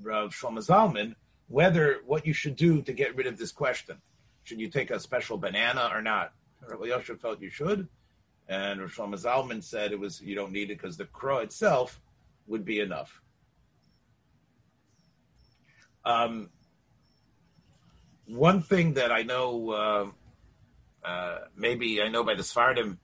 Rav 0.00 0.32
Shlomo 0.32 0.58
Zalman, 0.58 1.14
whether 1.48 2.00
what 2.06 2.26
you 2.26 2.32
should 2.32 2.56
do 2.56 2.82
to 2.82 2.92
get 2.92 3.14
rid 3.16 3.26
of 3.26 3.38
this 3.38 3.52
question. 3.52 3.96
Should 4.44 4.60
you 4.60 4.68
take 4.68 4.90
a 4.90 4.98
special 4.98 5.38
banana 5.38 5.90
or 5.92 6.02
not? 6.02 6.32
Rav 6.68 6.80
Elyashiv 6.80 7.20
felt 7.20 7.40
you 7.40 7.50
should, 7.50 7.88
and 8.48 8.80
Shlomo 8.80 9.14
Zalman 9.14 9.62
said 9.62 9.92
it 9.92 9.98
was 9.98 10.20
you 10.20 10.34
don't 10.34 10.52
need 10.52 10.70
it 10.70 10.78
because 10.80 10.96
the 10.96 11.04
crow 11.06 11.38
itself 11.38 12.00
would 12.46 12.64
be 12.64 12.80
enough. 12.80 13.20
Um, 16.04 16.50
one 18.26 18.62
thing 18.62 18.94
that 18.94 19.12
I 19.12 19.22
know 19.22 19.70
uh, 19.70 20.06
uh, 21.04 21.38
maybe 21.56 22.00
I 22.02 22.08
know 22.08 22.24
by 22.24 22.34
the 22.34 22.42
Sfardim. 22.42 22.98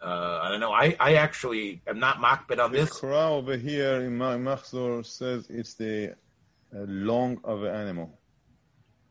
Uh, 0.00 0.40
I 0.42 0.50
don't 0.50 0.60
know. 0.60 0.72
I, 0.72 0.96
I 1.00 1.14
actually 1.14 1.82
am 1.86 1.98
not 1.98 2.18
makbid 2.18 2.62
on 2.62 2.72
this. 2.72 2.88
The 3.00 3.06
Quran 3.06 3.30
over 3.30 3.56
here 3.56 4.02
in 4.02 4.16
my 4.16 4.36
Machzor 4.36 5.04
says 5.04 5.48
it's 5.50 5.74
the 5.74 6.10
uh, 6.74 6.84
lung 6.86 7.40
of 7.42 7.64
an 7.64 7.74
animal. 7.74 8.17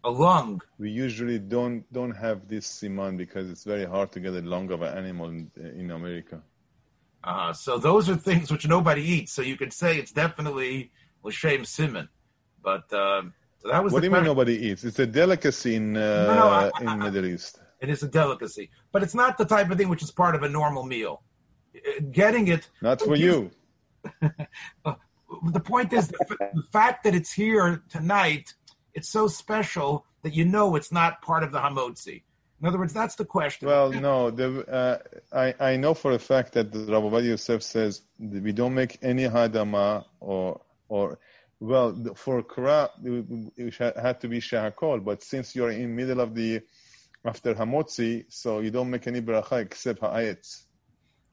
A 0.04 0.10
lung. 0.10 0.62
We 0.78 0.90
usually 0.90 1.40
don't 1.40 1.92
don't 1.92 2.16
have 2.16 2.48
this 2.48 2.68
siman 2.68 3.18
because 3.18 3.50
it's 3.50 3.64
very 3.64 3.86
hard 3.86 4.12
to 4.14 4.20
get 4.20 4.34
a 4.34 4.42
lung 4.42 4.72
of 4.72 4.82
an 4.82 4.98
animal 4.98 5.28
in, 5.28 5.52
in 5.56 5.92
America. 5.92 6.42
Uh, 7.24 7.52
so 7.52 7.78
those 7.78 8.10
are 8.10 8.16
things 8.16 8.52
which 8.52 8.68
nobody 8.68 9.02
eats. 9.02 9.34
So 9.34 9.42
you 9.42 9.58
could 9.58 9.74
say 9.74 9.98
it's 9.98 10.12
definitely 10.12 10.92
l'shem 11.24 11.66
simon. 11.66 12.08
But 12.64 12.92
uh, 12.94 13.24
so 13.60 13.70
that 13.70 13.84
was. 13.84 13.92
What 13.92 14.02
do 14.02 14.08
you 14.08 14.12
mean 14.12 14.24
nobody 14.24 14.56
eats? 14.68 14.84
It's 14.84 15.00
a 15.00 15.08
delicacy 15.08 15.76
in 15.76 15.98
uh, 15.98 16.26
no, 16.28 16.36
no, 16.36 16.48
I, 16.48 16.72
in 16.82 16.88
I, 16.88 16.96
Middle 16.96 17.26
East. 17.26 17.60
It 17.82 17.90
is 17.90 18.02
a 18.04 18.08
delicacy, 18.08 18.70
but 18.92 19.04
it's 19.04 19.14
not 19.14 19.38
the 19.38 19.46
type 19.46 19.70
of 19.70 19.78
thing 19.78 19.90
which 19.90 20.04
is 20.04 20.12
part 20.12 20.36
of 20.36 20.44
a 20.44 20.50
normal 20.50 20.84
meal. 20.84 21.22
Getting 22.12 22.48
it. 22.48 22.70
Not 22.82 23.02
for 23.02 23.16
you. 23.16 23.52
the 24.22 25.60
point 25.60 25.94
is 25.94 26.08
the 26.08 26.64
fact 26.72 27.04
that 27.04 27.14
it's 27.14 27.32
here 27.32 27.84
tonight. 27.90 28.54
It's 28.98 29.10
so 29.10 29.28
special 29.28 29.90
that 30.24 30.34
you 30.34 30.44
know 30.44 30.76
it's 30.76 30.92
not 30.92 31.22
part 31.22 31.44
of 31.44 31.52
the 31.52 31.60
hamotzi. 31.60 32.24
In 32.60 32.68
other 32.68 32.80
words, 32.80 32.94
that's 32.94 33.14
the 33.14 33.26
question. 33.26 33.68
Well, 33.68 33.92
no, 33.92 34.32
the, 34.32 34.48
uh, 34.82 34.98
I, 35.32 35.54
I 35.60 35.78
know 35.78 35.94
for 35.94 36.14
a 36.14 36.20
fact 36.32 36.54
that 36.54 36.72
the 36.72 36.80
Rabbi 36.92 37.20
Yosef 37.20 37.62
says 37.62 38.02
we 38.20 38.52
don't 38.52 38.74
make 38.74 38.98
any 39.04 39.26
hadama 39.26 40.04
or 40.20 40.62
or 40.90 41.20
well 41.60 41.88
for 42.16 42.42
kara 42.42 42.90
it 43.04 43.98
had 44.08 44.20
to 44.22 44.28
be 44.28 44.40
shahakol, 44.40 45.06
but 45.06 45.22
since 45.22 45.56
you're 45.56 45.70
in 45.70 45.96
middle 45.96 46.20
of 46.20 46.34
the 46.34 46.62
after 47.24 47.54
hamotzi, 47.54 48.26
so 48.30 48.62
you 48.62 48.72
don't 48.72 48.90
make 48.90 49.06
any 49.06 49.22
bracha 49.22 49.58
except 49.62 50.00
ha'ayetz. 50.00 50.64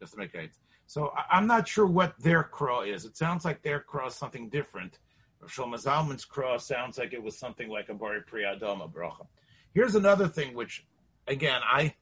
Just 0.01 0.13
to 0.13 0.19
make 0.19 0.33
ha'ayetz. 0.33 0.59
So 0.87 1.15
I'm 1.31 1.47
not 1.47 1.67
sure 1.67 1.87
what 1.87 2.11
their 2.19 2.43
crow 2.43 2.83
is. 2.83 3.07
It 3.07 3.17
sounds 3.17 3.43
like 3.47 3.63
their 3.63 3.81
crow 3.81 4.09
is 4.09 4.15
something 4.15 4.51
different. 4.51 4.99
Shlomo 5.47 5.75
Zalman's 5.75 6.25
cross 6.25 6.67
sounds 6.67 6.99
like 6.99 7.13
it 7.13 7.23
was 7.23 7.39
something 7.39 7.69
like 7.69 7.89
a 7.89 7.95
bari 7.95 8.23
priyadoma 8.23 8.93
bracha. 8.93 9.27
Here's 9.75 9.95
another 9.95 10.29
thing 10.29 10.55
which, 10.55 10.87
again, 11.27 11.61
I 11.65 11.95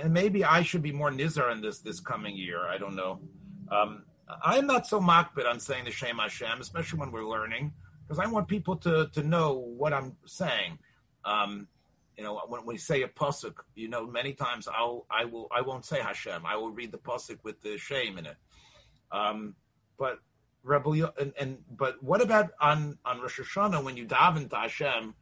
and 0.00 0.12
maybe 0.12 0.44
I 0.44 0.62
should 0.62 0.82
be 0.82 0.92
more 0.92 1.10
nizar 1.10 1.52
in 1.52 1.60
this 1.60 1.80
this 1.80 2.00
coming 2.00 2.36
year. 2.36 2.66
I 2.66 2.78
don't 2.78 2.96
know. 2.96 3.20
Um, 3.70 4.04
I'm 4.44 4.66
not 4.66 4.86
so 4.86 5.00
makbid 5.00 5.46
on 5.48 5.60
saying 5.60 5.84
the 5.84 5.90
Shem 5.90 6.18
Hashem, 6.18 6.60
especially 6.60 6.98
when 6.98 7.12
we're 7.12 7.26
learning, 7.26 7.72
because 8.02 8.18
I 8.18 8.26
want 8.26 8.48
people 8.48 8.76
to 8.76 9.08
to 9.12 9.22
know 9.22 9.52
what 9.54 9.92
I'm 9.92 10.16
saying. 10.24 10.78
Um, 11.24 11.68
you 12.16 12.24
know, 12.24 12.40
when 12.48 12.64
we 12.64 12.78
say 12.78 13.02
a 13.02 13.08
pasuk, 13.08 13.54
you 13.74 13.88
know, 13.88 14.06
many 14.06 14.32
times 14.32 14.66
I'll, 14.68 15.04
I 15.10 15.26
will, 15.26 15.48
I 15.54 15.60
won't 15.60 15.84
say 15.84 16.00
Hashem. 16.00 16.46
I 16.46 16.56
will 16.56 16.70
read 16.70 16.90
the 16.90 16.98
pasuk 16.98 17.38
with 17.42 17.60
the 17.60 17.76
shame 17.76 18.16
in 18.16 18.24
it. 18.24 18.36
Um, 19.12 19.54
but 19.98 20.18
rebel 20.66 21.10
and, 21.18 21.32
and 21.38 21.58
but 21.76 22.02
what 22.02 22.20
about 22.20 22.50
on 22.60 22.98
on 23.04 23.20
Rosh 23.20 23.40
Hashanah 23.40 23.82
when 23.84 23.96
you 23.96 24.06
daven 24.06 24.50
to 24.50 24.56
Hashem 24.56 25.14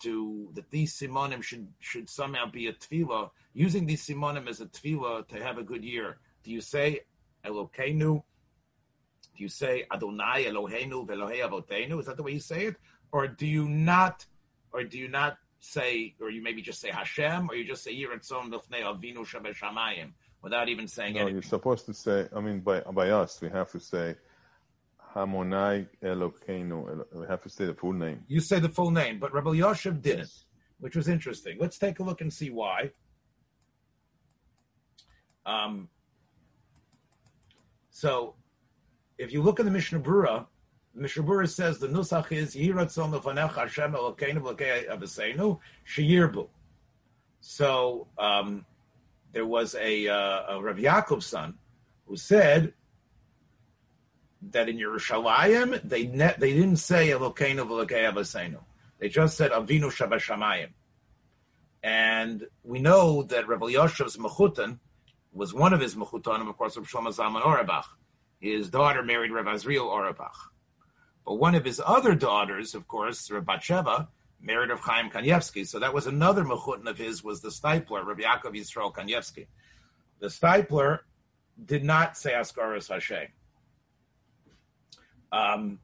to 0.00 0.48
that 0.54 0.70
these 0.70 0.98
simonim 0.98 1.42
should 1.42 1.68
should 1.80 2.08
somehow 2.08 2.50
be 2.50 2.68
a 2.68 2.72
tefillah 2.72 3.30
using 3.52 3.86
these 3.86 4.06
simonim 4.06 4.48
as 4.48 4.60
a 4.60 4.66
tefillah 4.66 5.28
to 5.28 5.42
have 5.42 5.58
a 5.58 5.62
good 5.62 5.84
year? 5.84 6.18
Do 6.42 6.50
you 6.50 6.60
say 6.60 7.00
Elokeinu? 7.44 8.22
Do 9.36 9.44
you 9.44 9.48
say 9.48 9.84
Adonai 9.92 10.46
Eloheinu 10.46 11.06
velohei 11.06 11.40
Avotenu? 11.46 12.00
Is 12.00 12.06
that 12.06 12.16
the 12.16 12.22
way 12.22 12.32
you 12.32 12.40
say 12.40 12.66
it, 12.66 12.76
or 13.12 13.28
do 13.28 13.46
you 13.46 13.68
not, 13.68 14.26
or 14.72 14.82
do 14.82 14.98
you 14.98 15.08
not 15.08 15.38
say, 15.60 16.14
or 16.20 16.30
you 16.30 16.42
maybe 16.42 16.62
just 16.62 16.80
say 16.80 16.90
Hashem, 16.90 17.48
or 17.50 17.54
you 17.54 17.64
just 17.64 17.84
say 17.84 17.94
Yiratzon 17.94 18.50
Lifnei 18.52 18.82
Avinu 18.82 19.26
Shamayim, 19.26 20.12
without 20.42 20.68
even 20.68 20.88
saying 20.88 21.14
no, 21.14 21.20
anything. 21.20 21.36
you're 21.36 21.42
supposed 21.42 21.86
to 21.86 21.94
say. 21.94 22.28
I 22.34 22.40
mean, 22.40 22.60
by 22.60 22.80
by 22.80 23.10
us, 23.10 23.40
we 23.40 23.48
have 23.50 23.70
to 23.72 23.80
say 23.80 24.16
Hamonai 25.18 25.86
Elokeinu. 26.02 27.04
We 27.12 27.26
have 27.26 27.42
to 27.42 27.48
say 27.48 27.64
the 27.66 27.74
full 27.74 27.92
name. 27.92 28.24
You 28.28 28.40
say 28.40 28.60
the 28.60 28.68
full 28.68 28.90
name, 28.90 29.18
but 29.18 29.32
Rav 29.32 29.44
Elyashiv 29.44 30.00
didn't. 30.02 30.18
Yes. 30.20 30.44
which 30.80 30.96
was 30.96 31.08
interesting. 31.08 31.56
Let's 31.60 31.78
take 31.78 31.98
a 31.98 32.02
look 32.02 32.20
and 32.20 32.32
see 32.32 32.50
why. 32.50 32.90
Um, 35.44 35.88
so, 37.90 38.34
if 39.16 39.32
you 39.32 39.42
look 39.42 39.58
in 39.58 39.66
the 39.66 39.72
Mishnah 39.72 40.00
Brura, 40.00 40.46
Mishnah 40.94 41.22
Brura 41.22 41.48
says 41.48 41.78
the 41.78 41.88
nusach 41.88 42.30
is 42.32 42.54
Yiratzon 42.54 43.12
lefanech 43.12 43.54
Hashem 43.54 43.92
Elokeinu 43.92 44.40
v'lokei 44.40 44.88
Avosenu 44.88 45.58
sheyirbu. 45.86 46.48
So 47.40 48.08
um, 48.18 48.64
there 49.32 49.46
was 49.46 49.74
a, 49.74 50.08
uh, 50.08 50.56
a 50.56 50.62
Rav 50.62 50.76
Yaakov's 50.76 51.26
son 51.26 51.54
who 52.06 52.16
said 52.16 52.72
that 54.50 54.68
in 54.68 54.78
Yerushalayim 54.78 55.80
they 55.82 56.06
ne- 56.06 56.34
they 56.38 56.52
didn't 56.52 56.76
say 56.76 57.08
Elokeinu 57.08 57.66
v'lokei 57.66 58.12
Avosenu. 58.12 58.60
They 58.98 59.08
just 59.08 59.36
said 59.36 59.52
Avinu 59.52 59.90
Shabashamayim. 59.92 60.70
And 61.82 62.46
we 62.64 62.80
know 62.80 63.22
that 63.24 63.46
Rabbi 63.46 63.66
Yosef's 63.66 64.16
Mechutan 64.16 64.78
was 65.32 65.54
one 65.54 65.72
of 65.72 65.80
his 65.80 65.94
Mechutanim, 65.94 66.48
of 66.48 66.56
course, 66.56 66.76
of 66.76 66.88
Shlomo 66.88 67.14
Zalman 67.14 67.44
Auerbach. 67.46 67.86
His 68.40 68.70
daughter 68.70 69.02
married 69.02 69.30
Rabbi 69.30 69.54
Azriel 69.54 69.86
Auerbach. 69.86 70.36
But 71.24 71.34
one 71.34 71.54
of 71.54 71.64
his 71.64 71.80
other 71.84 72.14
daughters, 72.14 72.74
of 72.74 72.88
course, 72.88 73.30
Rabbi 73.30 73.56
Batsheva, 73.56 74.08
married 74.40 74.70
of 74.70 74.80
Chaim 74.80 75.10
Kanievsky. 75.10 75.66
So 75.66 75.78
that 75.78 75.92
was 75.94 76.06
another 76.06 76.44
Mechutan 76.44 76.88
of 76.88 76.98
his, 76.98 77.22
was 77.22 77.40
the 77.40 77.50
Steipler, 77.50 78.04
Rabbi 78.04 78.22
Yaakov 78.22 78.56
Yisrael 78.56 78.92
Kanievsky. 78.92 79.46
The 80.20 80.28
Steipler 80.28 81.00
did 81.64 81.84
not 81.84 82.16
say 82.16 82.32
Askaras 82.32 82.88
Hashem. 82.88 83.28
Um, 85.32 85.78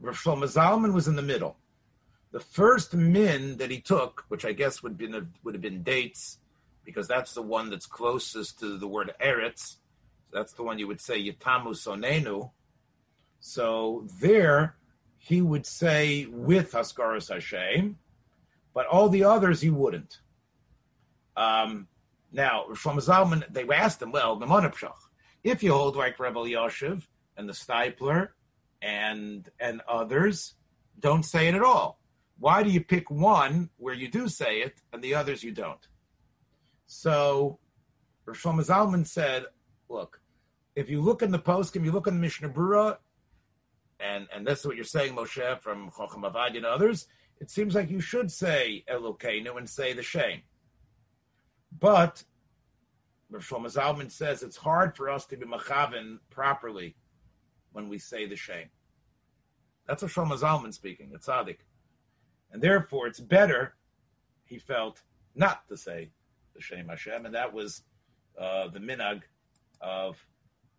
Rav 0.00 0.16
Shlomo 0.16 0.44
Zalman 0.44 0.92
was 0.92 1.08
in 1.08 1.16
the 1.16 1.22
middle. 1.22 1.56
The 2.32 2.40
first 2.40 2.94
min 2.94 3.56
that 3.58 3.70
he 3.70 3.80
took, 3.80 4.24
which 4.28 4.44
I 4.44 4.52
guess 4.52 4.82
would, 4.82 4.98
been, 4.98 5.32
would 5.42 5.54
have 5.54 5.62
been 5.62 5.82
dates, 5.82 6.38
because 6.84 7.08
that's 7.08 7.32
the 7.34 7.42
one 7.42 7.70
that's 7.70 7.86
closest 7.86 8.60
to 8.60 8.78
the 8.78 8.86
word 8.86 9.12
Eretz. 9.20 9.76
So 10.30 10.32
that's 10.32 10.52
the 10.52 10.62
one 10.62 10.78
you 10.78 10.86
would 10.86 11.00
say 11.00 11.22
Yitamu 11.22 11.68
Sonenu. 11.68 12.50
So 13.40 14.06
there, 14.20 14.76
he 15.18 15.40
would 15.40 15.66
say 15.66 16.26
with 16.26 16.72
Haskaras 16.72 17.32
Hashem, 17.32 17.96
but 18.74 18.86
all 18.86 19.08
the 19.08 19.24
others 19.24 19.60
he 19.60 19.70
wouldn't. 19.70 20.20
Um, 21.36 21.88
now, 22.32 22.66
Shlomo 22.70 22.96
Zalman, 22.96 23.44
they 23.52 23.66
asked 23.74 24.02
him, 24.02 24.12
well, 24.12 24.38
if 25.44 25.62
you 25.62 25.72
hold 25.72 25.96
like 25.96 26.18
Reb 26.18 26.34
Elyashiv 26.34 27.06
and 27.36 27.48
the 27.48 27.52
Steipler 27.52 28.30
and 28.82 29.48
and 29.60 29.80
others, 29.88 30.54
don't 30.98 31.24
say 31.24 31.48
it 31.48 31.54
at 31.54 31.62
all. 31.62 32.00
Why 32.38 32.62
do 32.62 32.70
you 32.70 32.82
pick 32.82 33.10
one 33.10 33.70
where 33.78 33.94
you 33.94 34.08
do 34.08 34.28
say 34.28 34.60
it 34.60 34.80
and 34.92 35.02
the 35.02 35.14
others 35.14 35.42
you 35.42 35.52
don't? 35.52 35.86
So 36.86 37.58
Shlomo 38.26 38.64
Zalman 38.64 39.06
said, 39.06 39.44
look, 39.88 40.20
if 40.74 40.90
you 40.90 41.00
look 41.00 41.22
in 41.22 41.30
the 41.30 41.38
post, 41.38 41.76
if 41.76 41.84
you 41.84 41.92
look 41.92 42.06
in 42.06 42.14
the 42.14 42.20
Mishnah 42.20 42.50
Brura, 42.50 42.98
and 43.98 44.28
and 44.34 44.46
that's 44.46 44.64
what 44.64 44.76
you're 44.76 44.84
saying, 44.84 45.14
Moshe, 45.14 45.60
from 45.60 45.90
Chochem 45.90 46.30
Avad 46.30 46.56
and 46.56 46.66
others, 46.66 47.08
it 47.40 47.50
seems 47.50 47.74
like 47.74 47.90
you 47.90 48.00
should 48.00 48.30
say 48.30 48.84
Elokeinu 48.90 49.56
and 49.56 49.68
say 49.68 49.92
the 49.94 50.02
shame. 50.02 50.42
But 51.78 52.22
Shlomo 53.32 53.72
Zalman 53.72 54.10
says 54.10 54.42
it's 54.42 54.56
hard 54.56 54.96
for 54.96 55.08
us 55.08 55.26
to 55.26 55.36
be 55.36 55.46
machavin 55.46 56.18
properly 56.30 56.96
when 57.76 57.90
we 57.90 57.98
say 57.98 58.26
the 58.26 58.34
shame. 58.34 58.70
That's 59.86 60.02
a 60.02 60.06
Shlomo 60.06 60.40
Zalman 60.40 60.72
speaking, 60.72 61.10
it's 61.14 61.26
Tzaddik. 61.26 61.58
And 62.50 62.62
therefore, 62.62 63.06
it's 63.06 63.20
better, 63.20 63.74
he 64.44 64.58
felt, 64.58 65.02
not 65.34 65.68
to 65.68 65.76
say 65.76 66.08
the 66.54 66.62
Shem 66.62 66.88
Hashem, 66.88 67.26
and 67.26 67.34
that 67.34 67.52
was 67.52 67.82
uh, 68.40 68.68
the 68.68 68.78
minag 68.78 69.20
of 69.82 70.16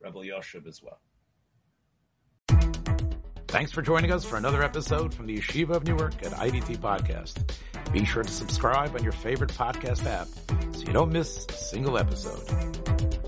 Reb 0.01 0.15
Elyashiv 0.15 0.67
as 0.67 0.81
well. 0.81 0.99
Thanks 3.47 3.71
for 3.71 3.83
joining 3.83 4.12
us 4.12 4.25
for 4.25 4.38
another 4.38 4.63
episode 4.63 5.13
from 5.13 5.27
the 5.27 5.38
Yeshiva 5.38 5.75
of 5.75 5.86
Newark 5.86 6.15
at 6.25 6.31
IDT 6.31 6.79
Podcast. 6.79 7.53
Be 7.93 8.05
sure 8.05 8.23
to 8.23 8.31
subscribe 8.31 8.95
on 8.95 9.03
your 9.03 9.13
favorite 9.13 9.51
podcast 9.51 10.05
app 10.05 10.27
so 10.75 10.81
you 10.81 10.93
don't 10.93 11.12
miss 11.12 11.45
a 11.47 11.53
single 11.53 11.97
episode. 11.97 13.26